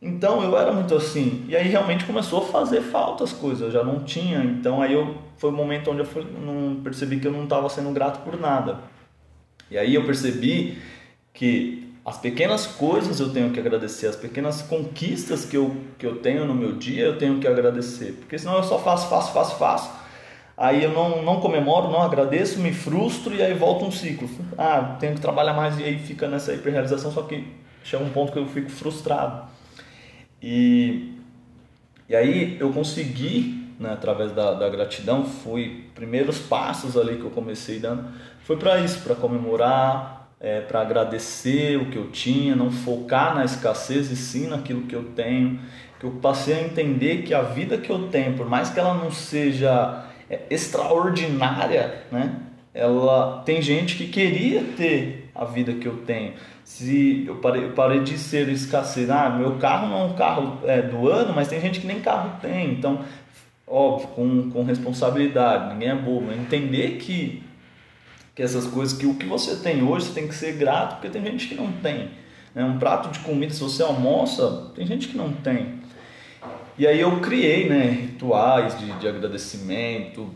Então 0.00 0.42
eu 0.42 0.56
era 0.56 0.72
muito 0.72 0.94
assim. 0.94 1.44
E 1.48 1.56
aí 1.56 1.68
realmente 1.68 2.04
começou 2.04 2.40
a 2.40 2.46
fazer 2.46 2.80
falta 2.82 3.24
as 3.24 3.32
coisas, 3.32 3.62
eu 3.62 3.70
já 3.70 3.82
não 3.82 4.04
tinha. 4.04 4.38
Então 4.44 4.80
aí 4.80 4.92
eu 4.92 5.16
foi 5.36 5.50
o 5.50 5.52
um 5.52 5.56
momento 5.56 5.90
onde 5.90 6.00
eu 6.00 6.06
fui, 6.06 6.24
não 6.24 6.80
percebi 6.82 7.18
que 7.18 7.26
eu 7.26 7.32
não 7.32 7.44
estava 7.44 7.68
sendo 7.68 7.90
grato 7.90 8.22
por 8.22 8.38
nada. 8.38 8.80
E 9.70 9.76
aí 9.76 9.94
eu 9.94 10.04
percebi 10.04 10.78
que 11.32 11.92
as 12.04 12.16
pequenas 12.16 12.66
coisas 12.66 13.20
eu 13.20 13.30
tenho 13.32 13.50
que 13.50 13.60
agradecer, 13.60 14.06
as 14.06 14.16
pequenas 14.16 14.62
conquistas 14.62 15.44
que 15.44 15.56
eu, 15.56 15.76
que 15.98 16.06
eu 16.06 16.16
tenho 16.16 16.46
no 16.46 16.54
meu 16.54 16.72
dia 16.76 17.04
eu 17.04 17.18
tenho 17.18 17.38
que 17.38 17.46
agradecer. 17.46 18.12
Porque 18.12 18.38
senão 18.38 18.56
eu 18.56 18.62
só 18.62 18.78
faço, 18.78 19.08
faço, 19.08 19.32
faço, 19.32 19.56
faço. 19.56 19.90
Aí 20.56 20.82
eu 20.82 20.90
não, 20.90 21.22
não 21.22 21.40
comemoro, 21.40 21.88
não 21.88 22.02
agradeço, 22.02 22.58
me 22.58 22.72
frustro 22.72 23.34
e 23.34 23.42
aí 23.42 23.54
volta 23.54 23.84
um 23.84 23.92
ciclo. 23.92 24.28
Ah, 24.56 24.96
tenho 24.98 25.14
que 25.14 25.20
trabalhar 25.20 25.54
mais 25.54 25.78
e 25.78 25.84
aí 25.84 25.98
fica 25.98 26.26
nessa 26.28 26.52
hiperrealização, 26.52 27.12
só 27.12 27.22
que 27.22 27.46
chega 27.84 28.02
um 28.02 28.10
ponto 28.10 28.32
que 28.32 28.38
eu 28.38 28.46
fico 28.46 28.70
frustrado. 28.70 29.48
E, 30.42 31.14
e 32.08 32.14
aí 32.14 32.56
eu 32.60 32.72
consegui 32.72 33.58
né, 33.78 33.92
através 33.92 34.32
da, 34.32 34.54
da 34.54 34.68
gratidão, 34.68 35.24
foi 35.24 35.84
primeiros 35.94 36.38
passos 36.38 36.96
ali 36.96 37.16
que 37.16 37.24
eu 37.24 37.30
comecei 37.30 37.78
dando, 37.78 38.04
foi 38.42 38.56
para 38.56 38.80
isso, 38.80 39.00
para 39.02 39.14
comemorar, 39.14 40.30
é, 40.40 40.60
para 40.60 40.80
agradecer 40.80 41.76
o 41.76 41.86
que 41.86 41.96
eu 41.96 42.10
tinha, 42.10 42.56
não 42.56 42.70
focar 42.70 43.34
na 43.34 43.44
escassez 43.44 44.10
e 44.10 44.16
sim 44.16 44.48
naquilo 44.48 44.82
que 44.82 44.94
eu 44.94 45.04
tenho, 45.14 45.60
que 45.98 46.06
eu 46.06 46.12
passei 46.12 46.54
a 46.54 46.62
entender 46.62 47.22
que 47.22 47.34
a 47.34 47.42
vida 47.42 47.76
que 47.76 47.90
eu 47.90 48.08
tenho, 48.08 48.36
por 48.36 48.48
mais 48.48 48.70
que 48.70 48.78
ela 48.78 48.94
não 48.94 49.10
seja 49.10 50.04
é, 50.30 50.40
extraordinária, 50.50 52.02
né, 52.10 52.36
ela 52.72 53.42
tem 53.44 53.60
gente 53.60 53.96
que 53.96 54.06
queria 54.06 54.62
ter 54.76 55.30
a 55.34 55.44
vida 55.44 55.72
que 55.72 55.86
eu 55.86 55.98
tenho. 55.98 56.34
Se 56.68 57.24
eu 57.26 57.36
parei, 57.36 57.64
eu 57.64 57.70
parei 57.70 58.00
de 58.00 58.18
ser 58.18 58.46
escassez, 58.50 59.08
ah, 59.08 59.30
meu 59.30 59.56
carro 59.56 59.88
não 59.88 60.00
é 60.00 60.04
um 60.04 60.12
carro 60.12 60.58
é, 60.64 60.82
do 60.82 61.08
ano, 61.08 61.32
mas 61.34 61.48
tem 61.48 61.58
gente 61.62 61.80
que 61.80 61.86
nem 61.86 61.98
carro 61.98 62.38
tem, 62.42 62.72
então 62.72 63.06
óbvio, 63.66 64.08
com, 64.08 64.50
com 64.50 64.64
responsabilidade, 64.64 65.72
ninguém 65.72 65.88
é 65.88 65.94
bobo, 65.94 66.30
entender 66.30 66.98
que, 66.98 67.42
que 68.34 68.42
essas 68.42 68.66
coisas, 68.66 68.96
que 68.96 69.06
o 69.06 69.14
que 69.14 69.24
você 69.24 69.56
tem 69.56 69.82
hoje, 69.82 70.08
você 70.08 70.12
tem 70.12 70.28
que 70.28 70.34
ser 70.34 70.58
grato, 70.58 70.96
porque 70.96 71.08
tem 71.08 71.24
gente 71.24 71.48
que 71.48 71.54
não 71.54 71.72
tem. 71.72 72.10
Né? 72.54 72.62
Um 72.62 72.78
prato 72.78 73.08
de 73.08 73.20
comida, 73.20 73.54
se 73.54 73.60
você 73.60 73.82
almoça, 73.82 74.70
tem 74.74 74.86
gente 74.86 75.08
que 75.08 75.16
não 75.16 75.32
tem. 75.32 75.80
E 76.76 76.86
aí 76.86 77.00
eu 77.00 77.18
criei 77.20 77.66
né, 77.66 77.86
rituais 77.88 78.78
de, 78.78 78.92
de 78.92 79.08
agradecimento, 79.08 80.28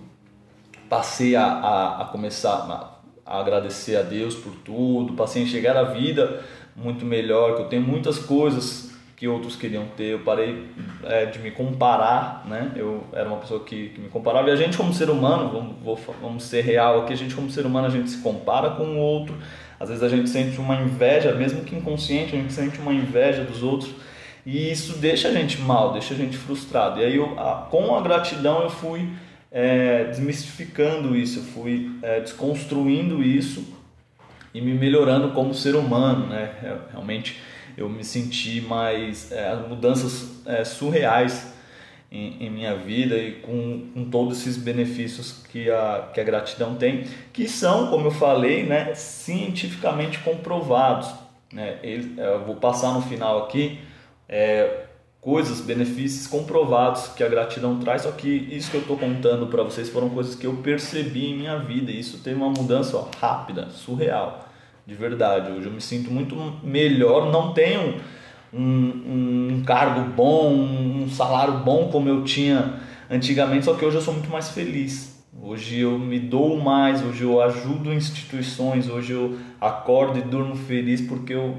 passei 0.88 1.36
a, 1.36 1.44
a, 1.44 2.02
a 2.02 2.04
começar 2.06 2.91
a, 3.24 3.40
agradecer 3.40 3.96
a 3.96 4.02
Deus 4.02 4.34
por 4.34 4.52
tudo, 4.64 5.14
passei 5.14 5.42
a 5.42 5.44
enxergar 5.44 5.76
a 5.76 5.84
vida 5.84 6.42
muito 6.74 7.04
melhor, 7.04 7.56
que 7.56 7.62
eu 7.62 7.66
tenho 7.66 7.82
muitas 7.82 8.18
coisas 8.18 8.92
que 9.16 9.28
outros 9.28 9.54
queriam 9.54 9.86
ter. 9.96 10.14
Eu 10.14 10.20
parei 10.20 10.66
é, 11.04 11.26
de 11.26 11.38
me 11.38 11.50
comparar, 11.50 12.44
né? 12.46 12.72
Eu 12.74 13.04
era 13.12 13.28
uma 13.28 13.38
pessoa 13.38 13.62
que, 13.62 13.90
que 13.90 14.00
me 14.00 14.08
comparava. 14.08 14.48
E 14.48 14.52
a 14.52 14.56
gente, 14.56 14.76
como 14.76 14.92
ser 14.92 15.10
humano, 15.10 15.48
vamos, 15.84 16.00
vamos 16.20 16.42
ser 16.42 16.62
real 16.62 17.02
aqui, 17.02 17.12
a 17.12 17.16
gente, 17.16 17.34
como 17.34 17.50
ser 17.50 17.64
humano, 17.64 17.86
a 17.86 17.90
gente 17.90 18.10
se 18.10 18.18
compara 18.18 18.70
com 18.70 18.84
o 18.84 18.98
outro. 18.98 19.36
Às 19.78 19.88
vezes 19.88 20.02
a 20.02 20.08
gente 20.08 20.28
sente 20.28 20.58
uma 20.58 20.74
inveja, 20.74 21.32
mesmo 21.34 21.62
que 21.62 21.76
inconsciente, 21.76 22.34
a 22.34 22.38
gente 22.38 22.52
sente 22.52 22.78
uma 22.80 22.92
inveja 22.92 23.44
dos 23.44 23.62
outros. 23.62 23.92
E 24.44 24.70
isso 24.70 24.98
deixa 24.98 25.28
a 25.28 25.32
gente 25.32 25.60
mal, 25.60 25.92
deixa 25.92 26.14
a 26.14 26.16
gente 26.16 26.36
frustrado. 26.36 27.00
E 27.00 27.04
aí, 27.04 27.16
eu, 27.16 27.36
com 27.70 27.94
a 27.94 28.00
gratidão, 28.00 28.62
eu 28.62 28.70
fui 28.70 29.08
é, 29.52 30.04
desmistificando 30.04 31.14
isso, 31.14 31.40
eu 31.40 31.44
fui 31.44 31.98
é, 32.02 32.20
desconstruindo 32.20 33.22
isso 33.22 33.76
e 34.54 34.60
me 34.60 34.72
melhorando 34.72 35.32
como 35.32 35.54
ser 35.54 35.76
humano, 35.76 36.26
né? 36.26 36.54
É, 36.62 36.76
realmente 36.90 37.38
eu 37.76 37.88
me 37.88 38.02
senti 38.02 38.60
mais 38.62 39.30
é, 39.30 39.54
mudanças 39.68 40.42
é, 40.46 40.64
surreais 40.64 41.52
em, 42.10 42.46
em, 42.46 42.50
minha 42.50 42.74
vida 42.76 43.16
e 43.16 43.32
com, 43.40 43.90
com 43.94 44.10
todos 44.10 44.40
esses 44.40 44.56
benefícios 44.56 45.44
que 45.50 45.70
a, 45.70 46.10
que 46.12 46.20
a 46.20 46.24
gratidão 46.24 46.74
tem, 46.74 47.04
que 47.32 47.48
são, 47.48 47.88
como 47.88 48.06
eu 48.06 48.10
falei, 48.10 48.64
né, 48.64 48.94
cientificamente 48.94 50.18
comprovados. 50.18 51.10
Né? 51.52 51.78
É, 51.82 52.00
eu 52.18 52.44
vou 52.44 52.56
passar 52.56 52.92
no 52.92 53.02
final 53.02 53.44
aqui 53.44 53.78
é, 54.28 54.81
coisas, 55.22 55.60
benefícios 55.60 56.26
comprovados 56.26 57.06
que 57.06 57.22
a 57.22 57.28
gratidão 57.28 57.78
traz, 57.78 58.02
só 58.02 58.10
que 58.10 58.28
isso 58.28 58.72
que 58.72 58.76
eu 58.76 58.80
estou 58.80 58.98
contando 58.98 59.46
para 59.46 59.62
vocês 59.62 59.88
foram 59.88 60.10
coisas 60.10 60.34
que 60.34 60.44
eu 60.44 60.54
percebi 60.54 61.26
em 61.26 61.38
minha 61.38 61.60
vida 61.60 61.92
e 61.92 62.00
isso 62.00 62.18
teve 62.18 62.34
uma 62.34 62.50
mudança 62.50 62.96
ó, 62.96 63.06
rápida, 63.20 63.70
surreal 63.70 64.48
de 64.84 64.96
verdade. 64.96 65.52
Hoje 65.52 65.66
eu 65.66 65.72
me 65.72 65.80
sinto 65.80 66.10
muito 66.10 66.34
melhor, 66.64 67.30
não 67.30 67.52
tenho 67.54 68.00
um, 68.52 69.54
um 69.54 69.62
cargo 69.64 70.10
bom, 70.10 70.52
um 70.52 71.08
salário 71.08 71.58
bom 71.58 71.88
como 71.88 72.08
eu 72.08 72.24
tinha 72.24 72.80
antigamente, 73.08 73.64
só 73.64 73.74
que 73.74 73.84
hoje 73.84 73.98
eu 73.98 74.02
sou 74.02 74.14
muito 74.14 74.28
mais 74.28 74.50
feliz. 74.50 75.22
Hoje 75.40 75.78
eu 75.78 75.96
me 76.00 76.18
dou 76.18 76.58
mais, 76.60 77.00
hoje 77.00 77.22
eu 77.22 77.40
ajudo 77.40 77.92
instituições, 77.92 78.88
hoje 78.88 79.12
eu 79.12 79.38
acordo 79.60 80.18
e 80.18 80.22
durmo 80.22 80.56
feliz 80.56 81.00
porque 81.00 81.32
eu 81.32 81.58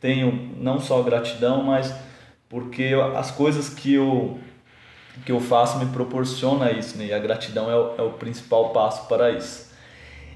tenho 0.00 0.52
não 0.58 0.80
só 0.80 1.02
gratidão, 1.02 1.62
mas 1.62 1.94
porque 2.54 2.94
as 3.16 3.32
coisas 3.32 3.68
que 3.68 3.94
eu 3.94 4.38
que 5.26 5.32
eu 5.32 5.40
faço 5.40 5.76
me 5.80 5.86
proporciona 5.86 6.70
isso, 6.70 6.96
né? 6.96 7.06
E 7.06 7.12
a 7.12 7.18
gratidão 7.18 7.68
é 7.68 7.74
o, 7.74 7.94
é 7.98 8.02
o 8.02 8.12
principal 8.12 8.70
passo 8.70 9.08
para 9.08 9.32
isso. 9.32 9.72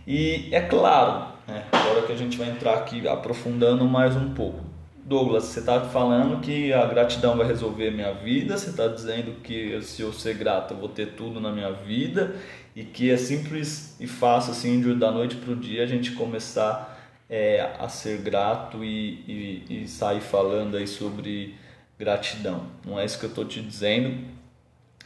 E 0.04 0.48
é 0.50 0.60
claro, 0.60 1.32
né? 1.46 1.64
agora 1.70 2.02
que 2.02 2.12
a 2.12 2.16
gente 2.16 2.36
vai 2.36 2.48
entrar 2.48 2.74
aqui 2.74 3.06
aprofundando 3.06 3.84
mais 3.84 4.16
um 4.16 4.34
pouco. 4.34 4.64
Douglas, 5.04 5.44
você 5.44 5.60
está 5.60 5.80
falando 5.82 6.40
que 6.40 6.72
a 6.72 6.84
gratidão 6.86 7.36
vai 7.36 7.46
resolver 7.46 7.92
minha 7.92 8.12
vida, 8.12 8.58
você 8.58 8.70
está 8.70 8.88
dizendo 8.88 9.40
que 9.40 9.80
se 9.82 10.02
eu 10.02 10.12
ser 10.12 10.34
grato 10.34 10.74
eu 10.74 10.78
vou 10.78 10.88
ter 10.88 11.12
tudo 11.12 11.40
na 11.40 11.52
minha 11.52 11.70
vida 11.70 12.34
e 12.74 12.82
que 12.82 13.12
é 13.12 13.16
simples 13.16 13.96
e 14.00 14.08
fácil 14.08 14.50
assim 14.50 14.80
de 14.80 14.92
da 14.94 15.12
noite 15.12 15.36
para 15.36 15.52
o 15.52 15.56
dia 15.56 15.84
a 15.84 15.86
gente 15.86 16.12
começar 16.12 16.98
é, 17.30 17.76
a 17.78 17.88
ser 17.88 18.18
grato 18.18 18.82
e, 18.82 19.64
e, 19.68 19.82
e 19.82 19.88
sair 19.88 20.20
falando 20.20 20.76
aí 20.76 20.86
sobre 20.88 21.54
gratidão. 21.98 22.66
Não 22.84 22.98
é 22.98 23.04
isso 23.04 23.18
que 23.18 23.26
eu 23.26 23.30
estou 23.30 23.44
te 23.44 23.60
dizendo, 23.60 24.24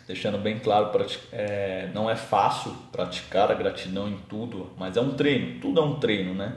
deixando 0.06 0.38
bem 0.38 0.58
claro, 0.58 0.90
é, 1.32 1.90
não 1.94 2.10
é 2.10 2.16
fácil 2.16 2.72
praticar 2.90 3.50
a 3.50 3.54
gratidão 3.54 4.08
em 4.08 4.18
tudo, 4.28 4.70
mas 4.76 4.96
é 4.96 5.00
um 5.00 5.14
treino, 5.14 5.60
tudo 5.60 5.80
é 5.80 5.84
um 5.84 5.98
treino, 5.98 6.34
né? 6.34 6.56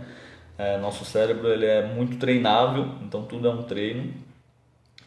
É, 0.58 0.78
nosso 0.78 1.04
cérebro 1.04 1.52
ele 1.52 1.66
é 1.66 1.86
muito 1.86 2.18
treinável, 2.18 2.90
então 3.02 3.24
tudo 3.26 3.48
é 3.48 3.52
um 3.52 3.64
treino. 3.64 4.14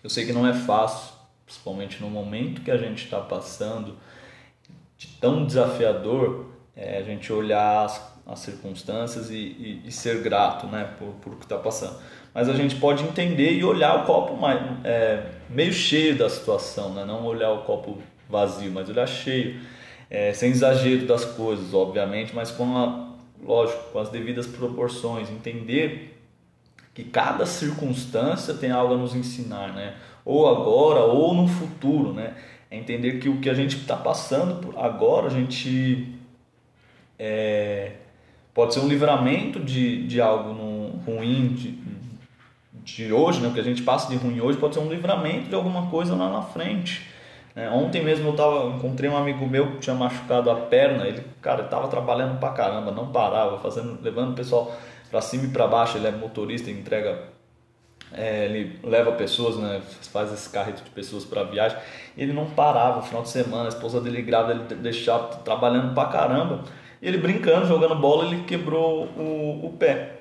Eu 0.03 0.11
sei 0.11 0.27
que 0.27 0.33
não 0.33 0.47
é 0.47 0.53
fácil, 0.53 1.15
principalmente 1.45 2.01
no 2.01 2.11
momento 2.11 2.63
que 2.63 2.71
a 2.71 2.77
gente 2.77 3.05
está 3.05 3.21
passando, 3.21 3.97
de 4.97 5.07
tão 5.21 5.47
desafiador, 5.47 6.47
é, 6.77 6.99
a 6.99 7.03
gente 7.03 7.33
olhar 7.33 7.85
as, 7.85 8.15
as 8.27 8.39
circunstâncias 8.41 9.31
e, 9.31 9.37
e, 9.37 9.83
e, 9.87 9.93
ser 9.93 10.23
grato 10.23 10.67
né, 10.67 10.95
por, 10.99 11.15
por 11.15 11.33
o 11.33 11.37
que 11.37 11.45
está 11.45 11.57
passando. 11.57 11.99
Mas 12.39 12.49
a 12.49 12.55
gente 12.55 12.77
pode 12.77 13.03
entender 13.03 13.55
e 13.55 13.65
olhar 13.65 13.97
o 13.97 14.05
copo 14.05 14.37
mais, 14.37 14.61
é, 14.85 15.25
meio 15.51 15.73
cheio 15.73 16.17
da 16.17 16.31
situação, 16.31 16.95
né? 16.95 17.05
não 17.05 17.27
olhar 17.27 17.51
o 17.51 17.63
copo 17.63 17.99
vazio, 18.31 18.71
mas 18.71 18.89
olhar 18.89 19.09
cheio, 19.09 19.61
é, 20.09 20.33
sem 20.33 20.53
exagero 20.53 21.05
das 21.05 21.25
coisas, 21.25 21.75
obviamente, 21.75 22.33
mas 22.37 22.53
com 22.53 22.77
a, 22.77 23.09
lógico, 23.45 23.91
com 23.91 23.99
as 23.99 24.09
devidas 24.11 24.47
proporções, 24.47 25.29
entender 25.29 26.17
que 26.95 27.03
cada 27.03 27.45
circunstância 27.45 28.55
tem 28.55 28.71
algo 28.71 28.95
a 28.95 28.97
nos 28.97 29.17
ensinar, 29.17 29.75
né? 29.75 29.97
Ou 30.25 30.49
agora 30.49 31.01
ou 31.01 31.35
no 31.35 31.49
futuro, 31.49 32.13
né? 32.13 32.37
É 32.71 32.77
entender 32.77 33.19
que 33.19 33.29
o 33.29 33.41
que 33.41 33.51
a 33.51 33.55
gente 33.55 33.79
está 33.79 33.97
passando 33.97 34.79
agora, 34.79 35.27
a 35.27 35.31
gente 35.31 36.15
é, 37.19 37.95
pode 38.55 38.75
ser 38.75 38.79
um 38.79 38.87
livramento 38.87 39.59
de, 39.59 40.07
de 40.07 40.21
algo 40.21 40.53
no, 40.53 40.89
ruim 40.99 41.49
de, 41.49 41.88
de 42.97 43.13
hoje, 43.13 43.41
né? 43.41 43.49
O 43.49 43.53
que 43.53 43.61
a 43.61 43.65
gente 43.65 43.83
passa 43.83 44.09
de 44.09 44.17
ruim 44.17 44.41
hoje 44.41 44.59
pode 44.59 44.75
ser 44.75 44.81
um 44.81 44.89
livramento 44.89 45.49
de 45.49 45.55
alguma 45.55 45.91
coisa 45.91 46.15
lá 46.15 46.31
na 46.31 46.43
frente. 46.43 47.07
É, 47.55 47.69
ontem 47.69 48.03
mesmo 48.05 48.29
eu 48.29 48.37
tava, 48.37 48.67
encontrei 48.77 49.11
um 49.11 49.17
amigo 49.17 49.47
meu 49.47 49.73
que 49.73 49.79
tinha 49.79 49.95
machucado 49.95 50.51
a 50.51 50.55
perna, 50.55 51.07
ele, 51.07 51.23
cara, 51.43 51.65
estava 51.65 51.89
trabalhando 51.89 52.39
pra 52.39 52.51
caramba, 52.51 52.93
não 52.93 53.11
parava, 53.11 53.59
fazendo, 53.59 53.99
levando 54.01 54.31
o 54.31 54.35
pessoal 54.35 54.73
para 55.11 55.21
cima 55.21 55.45
e 55.45 55.49
para 55.49 55.67
baixo, 55.67 55.99
ele 55.99 56.07
é 56.07 56.13
motorista, 56.13 56.71
entrega, 56.71 57.19
é, 58.13 58.45
ele 58.45 58.79
leva 58.85 59.11
pessoas, 59.13 59.57
né, 59.57 59.81
faz 60.13 60.33
esse 60.33 60.49
carreto 60.51 60.85
de 60.85 60.91
pessoas 60.91 61.25
para 61.25 61.43
viagem, 61.43 61.77
e 62.17 62.23
ele 62.23 62.33
não 62.33 62.47
parava, 62.47 63.03
final 63.03 63.23
de 63.23 63.31
semana, 63.31 63.65
a 63.65 63.69
esposa 63.69 64.01
dele 64.01 64.23
grávida, 64.23 64.65
ele 64.71 64.81
deixava 64.81 65.27
trabalhando 65.39 65.95
pra 65.95 66.05
caramba, 66.05 66.63
e 67.03 67.09
ele 67.09 67.19
brincando, 67.19 67.67
jogando 67.67 67.97
bola, 67.97 68.27
ele 68.27 68.45
quebrou 68.45 69.07
o, 69.17 69.67
o 69.67 69.73
pé. 69.77 70.19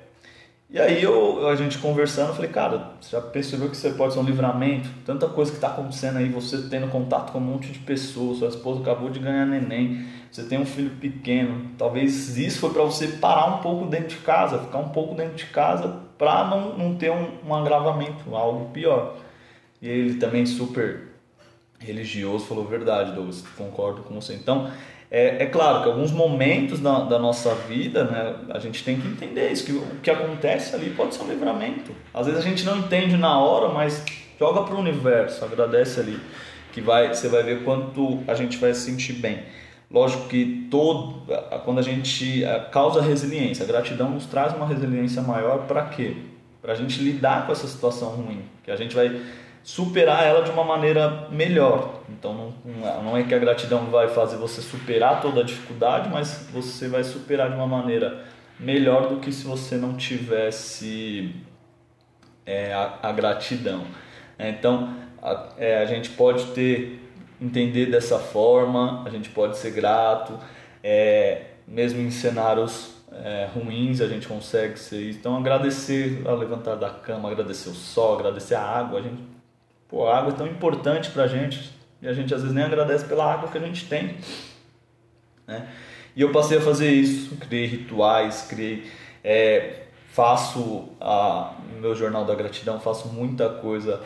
E 0.70 0.78
aí 0.78 1.02
eu, 1.02 1.48
a 1.48 1.56
gente 1.56 1.78
conversando, 1.78 2.28
eu 2.28 2.34
falei, 2.34 2.50
cara, 2.50 2.92
você 3.00 3.12
já 3.12 3.22
percebeu 3.22 3.70
que 3.70 3.76
você 3.76 3.88
pode 3.90 4.12
ser 4.12 4.18
um 4.18 4.24
livramento? 4.24 4.90
Tanta 5.04 5.26
coisa 5.26 5.50
que 5.50 5.56
está 5.56 5.68
acontecendo 5.68 6.18
aí, 6.18 6.28
você 6.28 6.68
tendo 6.68 6.88
contato 6.88 7.32
com 7.32 7.38
um 7.38 7.42
monte 7.42 7.72
de 7.72 7.78
pessoas, 7.78 8.38
sua 8.38 8.48
esposa 8.48 8.82
acabou 8.82 9.08
de 9.08 9.18
ganhar 9.18 9.46
neném, 9.46 10.06
você 10.30 10.44
tem 10.44 10.60
um 10.60 10.66
filho 10.66 10.90
pequeno. 10.96 11.70
Talvez 11.78 12.36
isso 12.36 12.58
foi 12.58 12.70
para 12.70 12.82
você 12.82 13.08
parar 13.08 13.46
um 13.46 13.62
pouco 13.62 13.86
dentro 13.86 14.08
de 14.08 14.16
casa, 14.16 14.58
ficar 14.58 14.78
um 14.78 14.90
pouco 14.90 15.14
dentro 15.14 15.36
de 15.36 15.46
casa 15.46 16.02
para 16.18 16.44
não, 16.44 16.76
não 16.76 16.94
ter 16.96 17.10
um, 17.10 17.38
um 17.46 17.54
agravamento, 17.54 18.36
algo 18.36 18.70
pior. 18.70 19.16
E 19.80 19.88
ele 19.88 20.18
também 20.18 20.44
super 20.44 21.08
religioso 21.78 22.44
falou 22.44 22.66
verdade, 22.66 23.12
Douglas, 23.12 23.42
concordo 23.56 24.02
com 24.02 24.20
você. 24.20 24.34
Então, 24.34 24.70
é, 25.10 25.44
é 25.44 25.46
claro 25.46 25.82
que 25.82 25.88
alguns 25.88 26.12
momentos 26.12 26.80
da, 26.80 27.00
da, 27.00 27.18
nossa 27.18 27.54
vida, 27.54 28.04
né, 28.04 28.34
a 28.50 28.58
gente 28.58 28.84
tem 28.84 29.00
que 29.00 29.08
entender 29.08 29.50
isso, 29.50 29.64
que 29.64 29.72
o 29.72 29.82
que 30.02 30.10
acontece 30.10 30.74
ali 30.74 30.90
pode 30.90 31.14
ser 31.14 31.22
um 31.22 31.28
livramento. 31.28 31.92
Às 32.12 32.26
vezes 32.26 32.40
a 32.40 32.44
gente 32.46 32.64
não 32.64 32.78
entende 32.78 33.16
na 33.16 33.38
hora, 33.38 33.72
mas 33.72 34.04
joga 34.38 34.62
para 34.62 34.74
o 34.74 34.78
universo, 34.78 35.44
agradece 35.44 36.00
ali, 36.00 36.20
que 36.72 36.82
vai, 36.82 37.08
você 37.08 37.28
vai 37.28 37.42
ver 37.42 37.64
quanto 37.64 38.22
a 38.28 38.34
gente 38.34 38.58
vai 38.58 38.74
se 38.74 38.82
sentir 38.82 39.14
bem. 39.14 39.42
Lógico 39.90 40.28
que 40.28 40.68
todo, 40.70 41.22
quando 41.64 41.78
a 41.78 41.82
gente 41.82 42.42
causa 42.70 43.00
resiliência, 43.00 43.64
a 43.64 43.66
gratidão 43.66 44.10
nos 44.10 44.26
traz 44.26 44.54
uma 44.54 44.66
resiliência 44.66 45.22
maior 45.22 45.66
para 45.66 45.86
quê? 45.86 46.16
Para 46.60 46.74
a 46.74 46.76
gente 46.76 47.00
lidar 47.02 47.46
com 47.46 47.52
essa 47.52 47.66
situação 47.66 48.10
ruim, 48.10 48.42
que 48.62 48.70
a 48.70 48.76
gente 48.76 48.94
vai 48.94 49.22
superar 49.68 50.24
ela 50.24 50.42
de 50.42 50.50
uma 50.50 50.64
maneira 50.64 51.28
melhor. 51.30 52.00
Então 52.08 52.32
não, 52.64 53.02
não 53.02 53.14
é 53.14 53.22
que 53.22 53.34
a 53.34 53.38
gratidão 53.38 53.84
vai 53.90 54.08
fazer 54.08 54.38
você 54.38 54.62
superar 54.62 55.20
toda 55.20 55.42
a 55.42 55.44
dificuldade, 55.44 56.08
mas 56.08 56.48
você 56.50 56.88
vai 56.88 57.04
superar 57.04 57.50
de 57.50 57.56
uma 57.56 57.66
maneira 57.66 58.24
melhor 58.58 59.10
do 59.10 59.20
que 59.20 59.30
se 59.30 59.44
você 59.44 59.76
não 59.76 59.94
tivesse 59.94 61.36
é, 62.46 62.72
a, 62.72 62.98
a, 63.02 63.12
gratidão. 63.12 63.84
Então 64.38 64.96
a, 65.20 65.50
é, 65.58 65.82
a 65.82 65.84
gente 65.84 66.08
pode 66.12 66.46
ter 66.52 67.06
entender 67.38 67.86
dessa 67.90 68.18
forma, 68.18 69.04
a 69.04 69.10
gente 69.10 69.28
pode 69.28 69.58
ser 69.58 69.72
grato, 69.72 70.38
é, 70.82 71.42
mesmo 71.66 72.00
em 72.00 72.10
cenários 72.10 72.94
é, 73.12 73.50
ruins 73.54 74.00
a 74.00 74.08
gente 74.08 74.26
consegue 74.26 74.78
ser. 74.78 75.10
Então 75.10 75.36
agradecer 75.36 76.22
a 76.26 76.32
levantar 76.32 76.76
da 76.76 76.88
cama, 76.88 77.30
agradecer 77.30 77.68
o 77.68 77.74
sol, 77.74 78.14
agradecer 78.14 78.54
a 78.54 78.62
água, 78.62 79.00
a 79.00 79.02
gente, 79.02 79.27
pô, 79.88 80.06
a 80.06 80.18
água 80.18 80.32
é 80.32 80.36
tão 80.36 80.46
importante 80.46 81.10
para 81.10 81.24
a 81.24 81.26
gente 81.26 81.72
e 82.00 82.08
a 82.08 82.12
gente 82.12 82.34
às 82.34 82.42
vezes 82.42 82.54
nem 82.54 82.64
agradece 82.64 83.04
pela 83.04 83.32
água 83.32 83.48
que 83.50 83.58
a 83.58 83.60
gente 83.60 83.88
tem, 83.88 84.16
né? 85.46 85.68
E 86.14 86.20
eu 86.20 86.32
passei 86.32 86.58
a 86.58 86.60
fazer 86.60 86.90
isso, 86.90 87.36
criei 87.36 87.66
rituais, 87.66 88.42
criei, 88.48 88.90
é, 89.22 89.84
faço 90.12 90.88
a 91.00 91.54
meu 91.80 91.94
jornal 91.94 92.24
da 92.24 92.34
gratidão, 92.34 92.80
faço 92.80 93.08
muita 93.08 93.48
coisa 93.48 94.00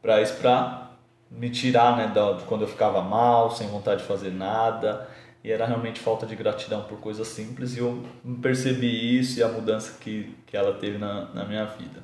para 0.00 0.22
isso, 0.22 0.34
para 0.34 0.92
me 1.30 1.50
tirar, 1.50 1.96
né, 1.96 2.06
da, 2.14 2.34
de 2.34 2.44
quando 2.44 2.62
eu 2.62 2.68
ficava 2.68 3.02
mal, 3.02 3.50
sem 3.50 3.66
vontade 3.66 4.02
de 4.02 4.06
fazer 4.06 4.30
nada 4.30 5.08
e 5.42 5.50
era 5.50 5.66
realmente 5.66 6.00
falta 6.00 6.26
de 6.26 6.34
gratidão 6.34 6.82
por 6.82 6.98
coisas 7.00 7.28
simples 7.28 7.76
e 7.76 7.78
eu 7.78 8.04
percebi 8.42 9.18
isso 9.18 9.38
e 9.38 9.42
a 9.42 9.48
mudança 9.48 9.98
que, 10.00 10.34
que 10.46 10.56
ela 10.56 10.74
teve 10.74 10.98
na, 10.98 11.26
na 11.32 11.44
minha 11.44 11.64
vida. 11.64 12.02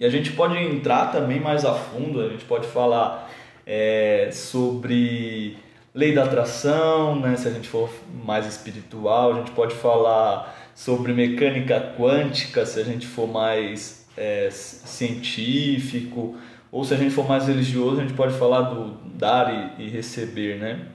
E 0.00 0.06
a 0.06 0.08
gente 0.08 0.32
pode 0.32 0.56
entrar 0.56 1.12
também 1.12 1.38
mais 1.38 1.64
a 1.64 1.74
fundo, 1.74 2.22
a 2.22 2.28
gente 2.30 2.44
pode 2.46 2.66
falar 2.66 3.30
é, 3.66 4.30
sobre 4.32 5.58
lei 5.94 6.14
da 6.14 6.24
atração, 6.24 7.20
né? 7.20 7.36
se 7.36 7.46
a 7.46 7.50
gente 7.50 7.68
for 7.68 7.90
mais 8.24 8.46
espiritual, 8.46 9.34
a 9.34 9.38
gente 9.40 9.50
pode 9.50 9.74
falar 9.74 10.56
sobre 10.74 11.12
mecânica 11.12 11.94
quântica, 11.98 12.64
se 12.64 12.80
a 12.80 12.84
gente 12.84 13.06
for 13.06 13.28
mais 13.28 14.08
é, 14.16 14.48
científico, 14.50 16.34
ou 16.72 16.82
se 16.82 16.94
a 16.94 16.96
gente 16.96 17.14
for 17.14 17.28
mais 17.28 17.46
religioso, 17.46 18.00
a 18.00 18.02
gente 18.02 18.14
pode 18.14 18.32
falar 18.38 18.62
do 18.62 18.94
dar 19.18 19.76
e, 19.78 19.84
e 19.84 19.90
receber, 19.90 20.58
né? 20.58 20.86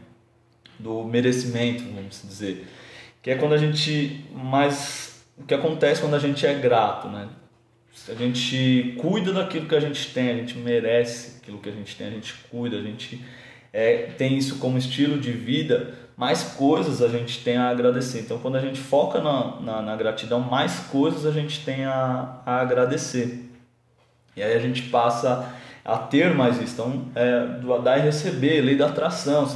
do 0.79 1.03
merecimento, 1.03 1.83
vamos 1.93 2.21
dizer, 2.27 2.67
que 3.21 3.31
é 3.31 3.35
quando 3.35 3.53
a 3.53 3.57
gente 3.57 4.25
mais 4.33 5.23
o 5.37 5.43
que 5.43 5.53
acontece 5.53 6.01
quando 6.01 6.15
a 6.15 6.19
gente 6.19 6.45
é 6.45 6.53
grato, 6.53 7.07
né? 7.07 7.27
A 8.09 8.13
gente 8.13 8.95
cuida 8.99 9.33
daquilo 9.33 9.67
que 9.67 9.75
a 9.75 9.79
gente 9.79 10.13
tem, 10.13 10.29
a 10.29 10.35
gente 10.35 10.57
merece 10.57 11.37
aquilo 11.41 11.57
que 11.57 11.69
a 11.69 11.71
gente 11.71 11.95
tem, 11.95 12.07
a 12.07 12.11
gente 12.11 12.33
cuida, 12.51 12.77
a 12.77 12.81
gente 12.81 13.23
é, 13.73 14.09
tem 14.17 14.37
isso 14.37 14.59
como 14.59 14.77
estilo 14.77 15.19
de 15.19 15.31
vida, 15.31 15.93
mais 16.15 16.43
coisas 16.43 17.01
a 17.01 17.07
gente 17.07 17.43
tem 17.43 17.57
a 17.57 17.69
agradecer. 17.69 18.19
Então, 18.19 18.37
quando 18.37 18.55
a 18.55 18.61
gente 18.61 18.79
foca 18.79 19.19
na, 19.19 19.59
na, 19.59 19.81
na 19.81 19.95
gratidão, 19.95 20.39
mais 20.39 20.79
coisas 20.91 21.25
a 21.25 21.31
gente 21.31 21.65
tem 21.65 21.85
a, 21.85 22.41
a, 22.45 22.61
agradecer. 22.61 23.49
E 24.35 24.43
aí 24.43 24.55
a 24.55 24.59
gente 24.59 24.83
passa 24.83 25.53
a 25.83 25.97
ter 25.97 26.33
mais 26.33 26.61
isso. 26.61 26.73
Então, 26.73 27.05
é, 27.15 27.45
do 27.59 27.77
dar 27.79 27.97
e 27.97 28.01
receber, 28.01 28.61
lei 28.61 28.75
da 28.75 28.87
atração, 28.87 29.47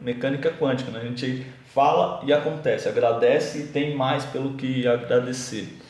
mecânica 0.00 0.50
quântica. 0.50 0.90
Né? 0.90 1.00
A 1.00 1.04
gente 1.04 1.46
fala 1.72 2.22
e 2.24 2.32
acontece, 2.32 2.88
agradece 2.88 3.58
e 3.58 3.66
tem 3.68 3.96
mais 3.96 4.24
pelo 4.24 4.54
que 4.54 4.86
agradecer. 4.86 5.83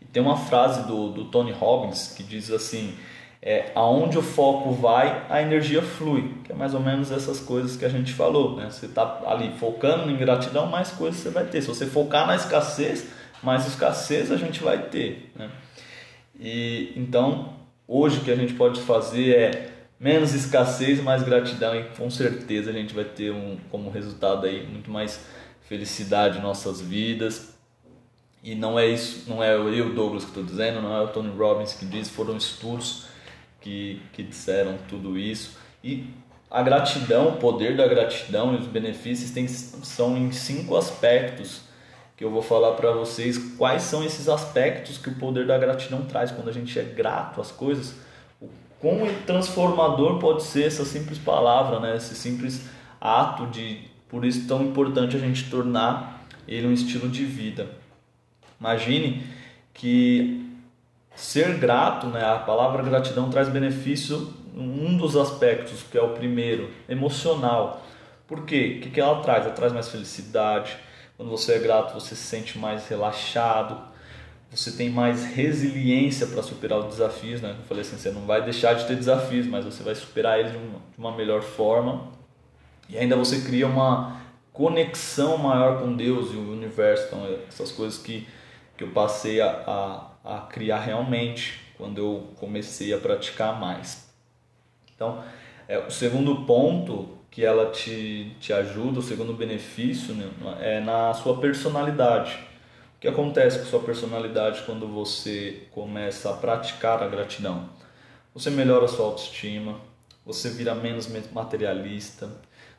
E 0.00 0.04
tem 0.04 0.22
uma 0.22 0.36
frase 0.36 0.86
do, 0.86 1.10
do 1.10 1.24
Tony 1.26 1.52
Robbins 1.52 2.14
que 2.16 2.22
diz 2.22 2.50
assim: 2.50 2.94
é, 3.40 3.70
aonde 3.74 4.18
o 4.18 4.22
foco 4.22 4.72
vai, 4.72 5.26
a 5.28 5.40
energia 5.40 5.80
flui, 5.80 6.34
que 6.44 6.52
é 6.52 6.54
mais 6.54 6.74
ou 6.74 6.80
menos 6.80 7.10
essas 7.10 7.40
coisas 7.40 7.76
que 7.76 7.84
a 7.84 7.88
gente 7.88 8.12
falou. 8.12 8.56
Né? 8.56 8.68
Você 8.70 8.86
está 8.86 9.22
ali 9.26 9.52
focando 9.58 10.10
em 10.10 10.16
gratidão, 10.16 10.66
mais 10.66 10.90
coisas 10.90 11.20
você 11.20 11.30
vai 11.30 11.44
ter. 11.44 11.62
Se 11.62 11.68
você 11.68 11.86
focar 11.86 12.26
na 12.26 12.34
escassez, 12.34 13.08
mais 13.42 13.66
escassez 13.66 14.32
a 14.32 14.36
gente 14.36 14.62
vai 14.62 14.82
ter. 14.88 15.32
Né? 15.36 15.50
E 16.38 16.92
então, 16.96 17.54
hoje 17.86 18.18
o 18.18 18.24
que 18.24 18.30
a 18.30 18.36
gente 18.36 18.54
pode 18.54 18.80
fazer 18.80 19.34
é 19.34 19.70
menos 20.00 20.32
escassez, 20.34 21.00
mais 21.02 21.22
gratidão 21.22 21.74
e 21.74 21.84
com 21.96 22.08
certeza 22.10 22.70
a 22.70 22.72
gente 22.72 22.94
vai 22.94 23.04
ter 23.04 23.32
um 23.32 23.56
como 23.70 23.90
resultado 23.90 24.46
aí 24.46 24.64
muito 24.66 24.90
mais 24.90 25.24
felicidade 25.62 26.38
em 26.38 26.42
nossas 26.42 26.80
vidas. 26.80 27.57
E 28.48 28.54
não 28.54 28.78
é 28.78 28.86
isso, 28.86 29.28
não 29.28 29.44
é 29.44 29.54
eu 29.54 29.94
Douglas 29.94 30.24
que 30.24 30.30
estou 30.30 30.42
dizendo, 30.42 30.80
não 30.80 30.96
é 30.96 31.02
o 31.02 31.08
Tony 31.08 31.30
Robbins 31.36 31.74
que 31.74 31.84
diz, 31.84 32.08
foram 32.08 32.34
estudos 32.34 33.04
que, 33.60 34.00
que 34.14 34.22
disseram 34.22 34.78
tudo 34.88 35.18
isso. 35.18 35.58
E 35.84 36.06
a 36.50 36.62
gratidão, 36.62 37.28
o 37.28 37.36
poder 37.36 37.76
da 37.76 37.86
gratidão 37.86 38.54
e 38.54 38.56
os 38.56 38.66
benefícios 38.66 39.32
tem, 39.32 39.46
são 39.46 40.16
em 40.16 40.32
cinco 40.32 40.76
aspectos 40.76 41.60
que 42.16 42.24
eu 42.24 42.30
vou 42.30 42.40
falar 42.40 42.72
para 42.72 42.90
vocês 42.92 43.36
quais 43.58 43.82
são 43.82 44.02
esses 44.02 44.30
aspectos 44.30 44.96
que 44.96 45.10
o 45.10 45.14
poder 45.16 45.46
da 45.46 45.58
gratidão 45.58 46.06
traz 46.06 46.30
quando 46.30 46.48
a 46.48 46.52
gente 46.52 46.78
é 46.78 46.82
grato 46.82 47.42
às 47.42 47.52
coisas 47.52 47.96
quão 48.80 49.00
transformador 49.26 50.18
pode 50.18 50.42
ser 50.42 50.64
essa 50.64 50.86
simples 50.86 51.18
palavra, 51.18 51.80
né? 51.80 51.96
esse 51.96 52.14
simples 52.14 52.66
ato 52.98 53.46
de. 53.48 53.82
Por 54.08 54.24
isso 54.24 54.48
tão 54.48 54.62
importante 54.62 55.16
a 55.16 55.18
gente 55.18 55.50
tornar 55.50 56.26
ele 56.46 56.66
um 56.66 56.72
estilo 56.72 57.10
de 57.10 57.26
vida. 57.26 57.68
Imagine 58.60 59.26
que 59.72 60.44
ser 61.14 61.58
grato, 61.58 62.06
né? 62.08 62.24
a 62.24 62.38
palavra 62.38 62.82
gratidão 62.82 63.30
traz 63.30 63.48
benefício 63.48 64.34
um 64.56 64.96
dos 64.96 65.16
aspectos, 65.16 65.82
que 65.82 65.96
é 65.96 66.02
o 66.02 66.10
primeiro, 66.10 66.70
emocional. 66.88 67.84
Por 68.26 68.44
quê? 68.44 68.80
O 68.84 68.90
que 68.90 69.00
ela 69.00 69.22
traz? 69.22 69.44
Ela 69.44 69.54
traz 69.54 69.72
mais 69.72 69.88
felicidade. 69.88 70.76
Quando 71.16 71.30
você 71.30 71.54
é 71.54 71.58
grato, 71.58 71.94
você 71.94 72.14
se 72.14 72.22
sente 72.22 72.58
mais 72.58 72.88
relaxado, 72.88 73.80
você 74.50 74.72
tem 74.72 74.88
mais 74.88 75.24
resiliência 75.26 76.26
para 76.26 76.42
superar 76.42 76.78
os 76.78 76.86
desafios, 76.86 77.40
né? 77.40 77.54
Eu 77.58 77.64
falei 77.64 77.82
assim, 77.82 77.96
você 77.96 78.10
não 78.10 78.22
vai 78.22 78.42
deixar 78.42 78.74
de 78.74 78.86
ter 78.86 78.96
desafios, 78.96 79.46
mas 79.46 79.64
você 79.64 79.82
vai 79.82 79.94
superar 79.94 80.40
eles 80.40 80.52
de 80.52 80.58
uma, 80.58 80.78
de 80.92 80.98
uma 80.98 81.16
melhor 81.16 81.42
forma. 81.42 82.08
E 82.88 82.96
ainda 82.96 83.14
você 83.14 83.42
cria 83.42 83.66
uma 83.66 84.20
conexão 84.52 85.36
maior 85.36 85.80
com 85.80 85.94
Deus 85.94 86.32
e 86.32 86.36
o 86.36 86.52
universo. 86.52 87.06
Então, 87.06 87.26
é 87.26 87.38
essas 87.46 87.70
coisas 87.70 87.98
que, 87.98 88.26
que 88.78 88.84
eu 88.84 88.92
passei 88.92 89.40
a, 89.40 90.12
a, 90.24 90.36
a 90.36 90.40
criar 90.42 90.78
realmente 90.78 91.60
quando 91.76 91.98
eu 91.98 92.28
comecei 92.36 92.94
a 92.94 92.98
praticar 92.98 93.58
mais. 93.58 94.08
Então, 94.94 95.22
é, 95.66 95.78
o 95.78 95.90
segundo 95.90 96.46
ponto 96.46 97.18
que 97.30 97.44
ela 97.44 97.70
te, 97.70 98.34
te 98.40 98.52
ajuda, 98.52 99.00
o 99.00 99.02
segundo 99.02 99.32
benefício 99.32 100.14
né, 100.14 100.30
é 100.60 100.80
na 100.80 101.12
sua 101.12 101.38
personalidade. 101.38 102.38
O 102.96 103.00
que 103.00 103.08
acontece 103.08 103.58
com 103.58 103.64
sua 103.66 103.80
personalidade 103.80 104.62
quando 104.64 104.86
você 104.86 105.66
começa 105.72 106.30
a 106.30 106.36
praticar 106.36 107.02
a 107.02 107.08
gratidão? 107.08 107.68
Você 108.32 108.50
melhora 108.50 108.84
a 108.84 108.88
sua 108.88 109.06
autoestima, 109.06 109.80
você 110.24 110.50
vira 110.50 110.74
menos 110.74 111.08
materialista, 111.32 112.30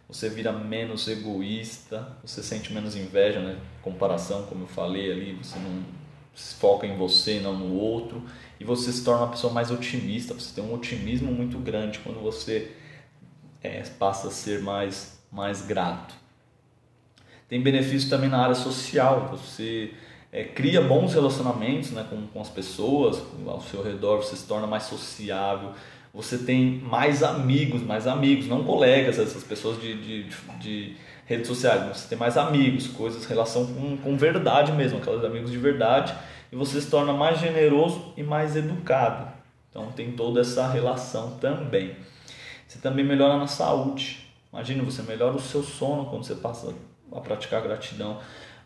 você 0.09 0.27
vira 0.27 0.51
menos 0.51 1.07
egoísta, 1.07 2.17
você 2.23 2.41
sente 2.41 2.73
menos 2.73 2.95
inveja, 2.95 3.39
né? 3.39 3.59
Comparação, 3.83 4.43
como 4.47 4.63
eu 4.63 4.67
falei 4.67 5.11
ali, 5.11 5.33
você 5.33 5.59
não 5.59 5.83
se 6.33 6.55
foca 6.55 6.87
em 6.87 6.97
você 6.97 7.39
não 7.39 7.53
no 7.53 7.75
outro, 7.75 8.23
e 8.59 8.63
você 8.63 8.91
se 8.91 9.03
torna 9.03 9.25
uma 9.25 9.31
pessoa 9.31 9.53
mais 9.53 9.69
otimista, 9.69 10.33
você 10.33 10.55
tem 10.55 10.63
um 10.63 10.73
otimismo 10.73 11.31
muito 11.31 11.57
grande 11.59 11.99
quando 11.99 12.19
você 12.21 12.75
é, 13.61 13.81
passa 13.99 14.29
a 14.29 14.31
ser 14.31 14.61
mais, 14.61 15.21
mais 15.31 15.61
grato. 15.61 16.15
Tem 17.47 17.61
benefício 17.61 18.09
também 18.09 18.29
na 18.29 18.41
área 18.41 18.55
social, 18.55 19.27
você 19.29 19.93
é, 20.31 20.43
cria 20.43 20.81
bons 20.81 21.13
relacionamentos 21.13 21.91
né, 21.91 22.05
com, 22.09 22.25
com 22.27 22.41
as 22.41 22.49
pessoas 22.49 23.21
ao 23.45 23.61
seu 23.61 23.83
redor, 23.83 24.17
você 24.17 24.35
se 24.35 24.47
torna 24.47 24.65
mais 24.65 24.83
sociável, 24.83 25.73
você 26.13 26.37
tem 26.37 26.79
mais 26.79 27.21
amigos, 27.23 27.81
mais 27.81 28.07
amigos, 28.07 28.47
não 28.47 28.63
colegas, 28.63 29.19
essas 29.19 29.43
pessoas 29.43 29.79
de, 29.81 29.93
de, 30.01 30.23
de 30.59 30.95
redes 31.25 31.47
sociais, 31.47 31.97
você 31.97 32.07
tem 32.07 32.17
mais 32.17 32.37
amigos, 32.37 32.87
coisas, 32.87 33.25
relação 33.25 33.65
com, 33.67 33.97
com 33.97 34.17
verdade 34.17 34.71
mesmo, 34.71 34.97
aqueles 34.97 35.23
amigos 35.23 35.51
de 35.51 35.57
verdade, 35.57 36.13
e 36.51 36.55
você 36.55 36.81
se 36.81 36.89
torna 36.89 37.13
mais 37.13 37.39
generoso 37.39 38.13
e 38.17 38.23
mais 38.23 38.55
educado. 38.55 39.31
Então 39.69 39.91
tem 39.91 40.11
toda 40.13 40.41
essa 40.41 40.67
relação 40.67 41.37
também. 41.37 41.95
Você 42.67 42.79
também 42.79 43.05
melhora 43.05 43.37
na 43.37 43.47
saúde. 43.47 44.27
Imagina, 44.51 44.83
você 44.83 45.03
melhora 45.03 45.35
o 45.35 45.39
seu 45.39 45.61
sono 45.61 46.07
quando 46.07 46.23
você 46.23 46.35
passa 46.35 46.73
a 47.11 47.21
praticar 47.21 47.61
gratidão 47.61 48.19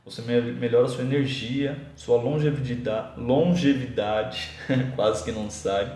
você 0.05 0.21
melhora 0.21 0.85
a 0.85 0.89
sua 0.89 1.03
energia, 1.03 1.79
sua 1.95 2.21
longevidade, 2.21 3.17
longevidade 3.17 4.49
quase 4.95 5.23
que 5.23 5.31
não 5.31 5.49
sai. 5.49 5.95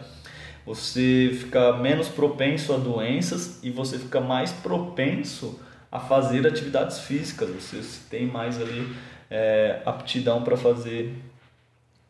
Você 0.68 1.32
fica 1.34 1.78
menos 1.78 2.10
propenso 2.10 2.74
a 2.74 2.78
doenças 2.78 3.64
e 3.64 3.72
você 3.72 3.98
fica 3.98 4.20
mais 4.20 4.52
propenso 4.52 5.58
a 5.90 5.98
fazer 5.98 6.46
atividades 6.46 7.00
físicas. 7.00 7.50
Você 7.52 7.82
tem 8.10 8.28
mais 8.28 8.62
ali 8.62 8.94
é, 9.32 9.82
aptidão 9.86 10.44
para 10.44 10.58
fazer 10.58 11.16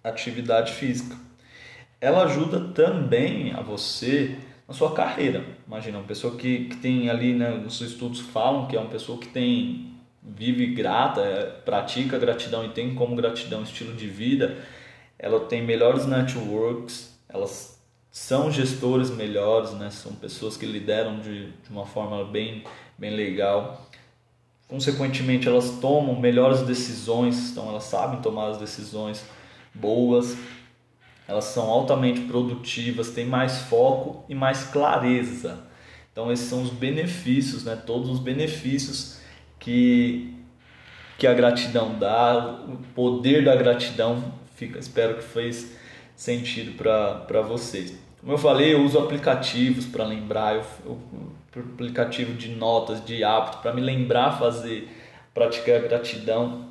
atividade 0.03 0.73
física. 0.73 1.15
Ela 2.01 2.23
ajuda 2.23 2.59
também 2.73 3.53
a 3.53 3.61
você 3.61 4.35
na 4.67 4.73
sua 4.73 4.91
carreira. 4.91 5.45
Imagina, 5.67 5.99
uma 5.99 6.07
pessoa 6.07 6.35
que, 6.35 6.65
que 6.65 6.77
tem 6.77 7.11
ali, 7.11 7.33
né, 7.33 7.51
nos 7.51 7.79
estudos 7.79 8.21
falam 8.21 8.65
que 8.65 8.75
é 8.75 8.79
uma 8.79 8.89
pessoa 8.89 9.19
que 9.19 9.27
tem 9.27 9.93
vive 10.23 10.73
grata, 10.73 11.21
é, 11.21 11.45
pratica 11.63 12.17
gratidão 12.17 12.65
e 12.65 12.69
tem 12.69 12.95
como 12.95 13.15
gratidão 13.15 13.61
estilo 13.61 13.93
de 13.93 14.07
vida, 14.07 14.57
ela 15.19 15.41
tem 15.41 15.61
melhores 15.61 16.07
networks, 16.07 17.15
elas 17.29 17.76
são 18.17 18.51
gestores 18.51 19.11
melhores, 19.11 19.73
né? 19.73 19.91
são 19.91 20.11
pessoas 20.11 20.57
que 20.57 20.65
lideram 20.65 21.19
de, 21.19 21.51
de 21.51 21.69
uma 21.69 21.85
forma 21.85 22.25
bem, 22.25 22.63
bem 22.97 23.15
legal. 23.15 23.87
Consequentemente, 24.67 25.47
elas 25.47 25.77
tomam 25.79 26.19
melhores 26.19 26.63
decisões, 26.63 27.51
então 27.51 27.69
elas 27.69 27.83
sabem 27.83 28.19
tomar 28.19 28.47
as 28.47 28.57
decisões 28.57 29.23
boas, 29.73 30.35
elas 31.27 31.45
são 31.45 31.69
altamente 31.69 32.21
produtivas, 32.21 33.11
têm 33.11 33.25
mais 33.25 33.59
foco 33.59 34.25
e 34.27 34.33
mais 34.33 34.63
clareza. 34.63 35.59
Então, 36.11 36.31
esses 36.31 36.49
são 36.49 36.63
os 36.63 36.71
benefícios, 36.71 37.63
né? 37.63 37.75
todos 37.75 38.09
os 38.09 38.19
benefícios 38.19 39.19
que, 39.59 40.35
que 41.19 41.27
a 41.27 41.35
gratidão 41.35 41.97
dá, 41.97 42.65
o 42.67 42.77
poder 42.95 43.45
da 43.45 43.55
gratidão. 43.55 44.33
Fica, 44.55 44.79
espero 44.79 45.17
que 45.17 45.23
fez 45.23 45.77
sentido 46.15 46.75
para 46.75 47.41
vocês. 47.43 48.06
Como 48.19 48.33
eu 48.33 48.37
falei, 48.37 48.73
eu 48.73 48.83
uso 48.83 48.99
aplicativos 48.99 49.85
para 49.85 50.03
lembrar, 50.03 50.55
eu, 50.55 50.63
eu, 50.85 50.99
aplicativo 51.73 52.33
de 52.33 52.49
notas, 52.49 53.03
de 53.03 53.23
hábito, 53.23 53.59
para 53.59 53.73
me 53.73 53.81
lembrar 53.81 54.37
fazer, 54.37 54.89
praticar 55.33 55.75
a 55.75 55.79
gratidão. 55.79 56.67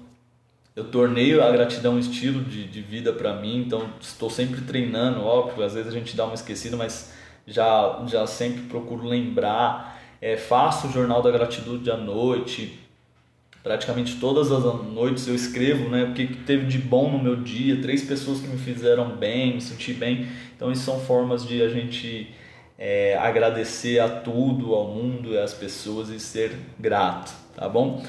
Eu 0.74 0.84
tornei 0.90 1.40
a 1.40 1.50
gratidão 1.50 1.94
um 1.94 1.98
estilo 1.98 2.44
de, 2.44 2.66
de 2.68 2.82
vida 2.82 3.12
para 3.12 3.34
mim, 3.34 3.62
então 3.62 3.88
estou 4.00 4.28
sempre 4.28 4.60
treinando, 4.60 5.24
óbvio, 5.24 5.64
às 5.64 5.74
vezes 5.74 5.88
a 5.88 5.96
gente 5.96 6.14
dá 6.14 6.24
uma 6.24 6.34
esquecida, 6.34 6.76
mas 6.76 7.12
já, 7.46 8.04
já 8.06 8.26
sempre 8.26 8.62
procuro 8.62 9.04
lembrar. 9.04 9.96
É, 10.20 10.36
faço 10.36 10.88
o 10.88 10.92
jornal 10.92 11.22
da 11.22 11.30
gratitude 11.30 11.90
à 11.90 11.96
noite, 11.96 12.78
praticamente 13.66 14.20
todas 14.20 14.52
as 14.52 14.62
noites 14.92 15.26
eu 15.26 15.34
escrevo, 15.34 15.90
né, 15.90 16.04
o 16.04 16.14
que 16.14 16.24
teve 16.24 16.66
de 16.66 16.78
bom 16.78 17.10
no 17.10 17.18
meu 17.18 17.34
dia, 17.34 17.82
três 17.82 18.00
pessoas 18.00 18.40
que 18.40 18.46
me 18.46 18.56
fizeram 18.56 19.16
bem, 19.16 19.54
me 19.54 19.60
senti 19.60 19.92
bem. 19.92 20.28
Então, 20.54 20.70
isso 20.70 20.84
são 20.84 21.00
formas 21.00 21.44
de 21.44 21.60
a 21.60 21.68
gente 21.68 22.32
é, 22.78 23.18
agradecer 23.18 23.98
a 23.98 24.08
tudo, 24.08 24.72
ao 24.72 24.86
mundo 24.86 25.36
às 25.36 25.52
pessoas 25.52 26.10
e 26.10 26.20
ser 26.20 26.52
grato, 26.78 27.34
tá 27.56 27.68
bom? 27.68 28.04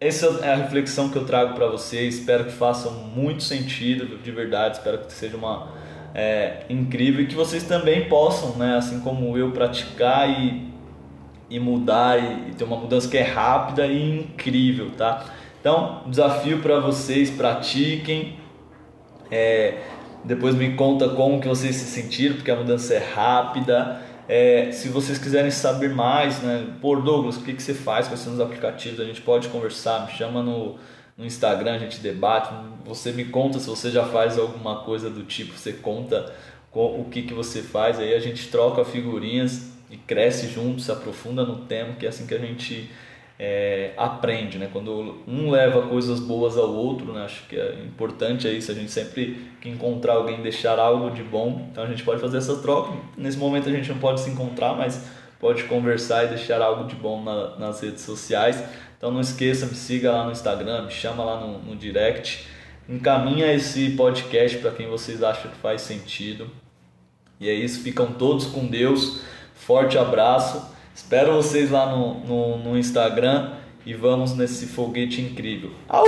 Essa 0.00 0.26
é 0.42 0.52
a 0.52 0.56
reflexão 0.56 1.08
que 1.08 1.16
eu 1.16 1.24
trago 1.24 1.54
para 1.54 1.68
vocês. 1.68 2.16
Espero 2.18 2.46
que 2.46 2.52
façam 2.52 2.92
muito 2.92 3.44
sentido, 3.44 4.18
de 4.18 4.30
verdade. 4.32 4.78
Espero 4.78 4.98
que 4.98 5.12
seja 5.12 5.36
uma 5.36 5.68
é, 6.16 6.64
incrível 6.68 7.22
e 7.22 7.28
que 7.28 7.36
vocês 7.36 7.62
também 7.62 8.08
possam, 8.08 8.56
né, 8.56 8.76
assim 8.76 8.98
como 8.98 9.38
eu, 9.38 9.52
praticar 9.52 10.28
e 10.28 10.74
e 11.48 11.58
mudar 11.58 12.18
e, 12.18 12.54
ter 12.54 12.64
uma 12.64 12.76
mudança 12.76 13.08
que 13.08 13.16
é 13.16 13.22
rápida 13.22 13.86
e 13.86 14.20
incrível, 14.20 14.90
tá? 14.96 15.24
Então, 15.60 16.02
desafio 16.06 16.60
para 16.60 16.80
vocês, 16.80 17.30
pratiquem. 17.30 18.38
É, 19.30 19.82
depois 20.24 20.54
me 20.54 20.74
conta 20.74 21.08
como 21.08 21.40
que 21.40 21.48
vocês 21.48 21.74
se 21.76 21.86
sentiram, 21.86 22.36
porque 22.36 22.50
a 22.50 22.56
mudança 22.56 22.94
é 22.94 22.98
rápida. 22.98 24.00
É, 24.28 24.70
se 24.72 24.88
vocês 24.88 25.18
quiserem 25.18 25.50
saber 25.50 25.90
mais, 25.90 26.42
né? 26.42 26.66
Por 26.80 27.02
Douglas, 27.02 27.36
o 27.36 27.42
que, 27.42 27.52
que 27.52 27.62
você 27.62 27.74
faz 27.74 28.08
com 28.08 28.14
esses 28.14 28.40
aplicativos? 28.40 29.00
A 29.00 29.04
gente 29.04 29.20
pode 29.20 29.48
conversar, 29.48 30.06
me 30.06 30.12
chama 30.12 30.42
no, 30.42 30.76
no 31.16 31.24
Instagram, 31.24 31.74
a 31.74 31.78
gente 31.78 32.00
debate. 32.00 32.52
Você 32.84 33.12
me 33.12 33.24
conta 33.24 33.58
se 33.58 33.68
você 33.68 33.90
já 33.90 34.04
faz 34.04 34.38
alguma 34.38 34.82
coisa 34.82 35.08
do 35.08 35.22
tipo, 35.22 35.56
você 35.56 35.72
conta 35.72 36.32
o 36.72 37.06
que, 37.10 37.22
que 37.22 37.32
você 37.32 37.62
faz, 37.62 37.98
aí 37.98 38.12
a 38.12 38.20
gente 38.20 38.48
troca 38.48 38.84
figurinhas 38.84 39.75
e 39.90 39.96
cresce 39.96 40.48
junto, 40.48 40.80
se 40.80 40.90
aprofunda 40.90 41.44
no 41.44 41.58
tema, 41.66 41.94
que 41.94 42.06
é 42.06 42.08
assim 42.08 42.26
que 42.26 42.34
a 42.34 42.38
gente 42.38 42.90
é, 43.38 43.92
aprende, 43.96 44.58
né? 44.58 44.68
Quando 44.72 45.18
um 45.28 45.50
leva 45.50 45.82
coisas 45.82 46.20
boas 46.20 46.56
ao 46.56 46.72
outro, 46.72 47.12
né? 47.12 47.24
Acho 47.24 47.46
que 47.46 47.56
é 47.56 47.84
importante 47.84 48.48
é 48.48 48.52
isso, 48.52 48.70
a 48.70 48.74
gente 48.74 48.90
sempre 48.90 49.46
que 49.60 49.68
encontrar 49.68 50.14
alguém 50.14 50.40
deixar 50.42 50.78
algo 50.78 51.10
de 51.10 51.22
bom, 51.22 51.68
então 51.70 51.84
a 51.84 51.86
gente 51.86 52.02
pode 52.02 52.20
fazer 52.20 52.38
essa 52.38 52.56
troca. 52.56 52.92
Nesse 53.16 53.36
momento 53.36 53.68
a 53.68 53.72
gente 53.72 53.88
não 53.88 53.98
pode 53.98 54.20
se 54.20 54.30
encontrar, 54.30 54.74
mas 54.74 55.06
pode 55.38 55.64
conversar 55.64 56.24
e 56.24 56.28
deixar 56.28 56.62
algo 56.62 56.88
de 56.88 56.94
bom 56.94 57.22
na, 57.22 57.56
nas 57.56 57.80
redes 57.80 58.02
sociais. 58.02 58.62
Então 58.96 59.10
não 59.10 59.20
esqueça, 59.20 59.66
me 59.66 59.74
siga 59.74 60.10
lá 60.10 60.24
no 60.24 60.32
Instagram, 60.32 60.84
me 60.84 60.90
chama 60.90 61.22
lá 61.22 61.38
no, 61.38 61.58
no 61.58 61.76
direct, 61.76 62.46
encaminha 62.88 63.52
esse 63.52 63.90
podcast 63.90 64.56
para 64.58 64.70
quem 64.70 64.88
vocês 64.88 65.22
acham 65.22 65.50
que 65.50 65.58
faz 65.58 65.82
sentido. 65.82 66.50
E 67.38 67.50
é 67.50 67.52
isso, 67.52 67.82
ficam 67.82 68.12
todos 68.12 68.46
com 68.46 68.66
Deus. 68.66 69.20
Forte 69.66 69.98
abraço. 69.98 70.62
Espero 70.94 71.34
vocês 71.34 71.72
lá 71.72 71.86
no, 71.90 72.20
no, 72.20 72.56
no 72.58 72.78
Instagram 72.78 73.54
e 73.84 73.94
vamos 73.94 74.32
nesse 74.36 74.64
foguete 74.66 75.20
incrível. 75.20 75.72
Aup! 75.88 76.06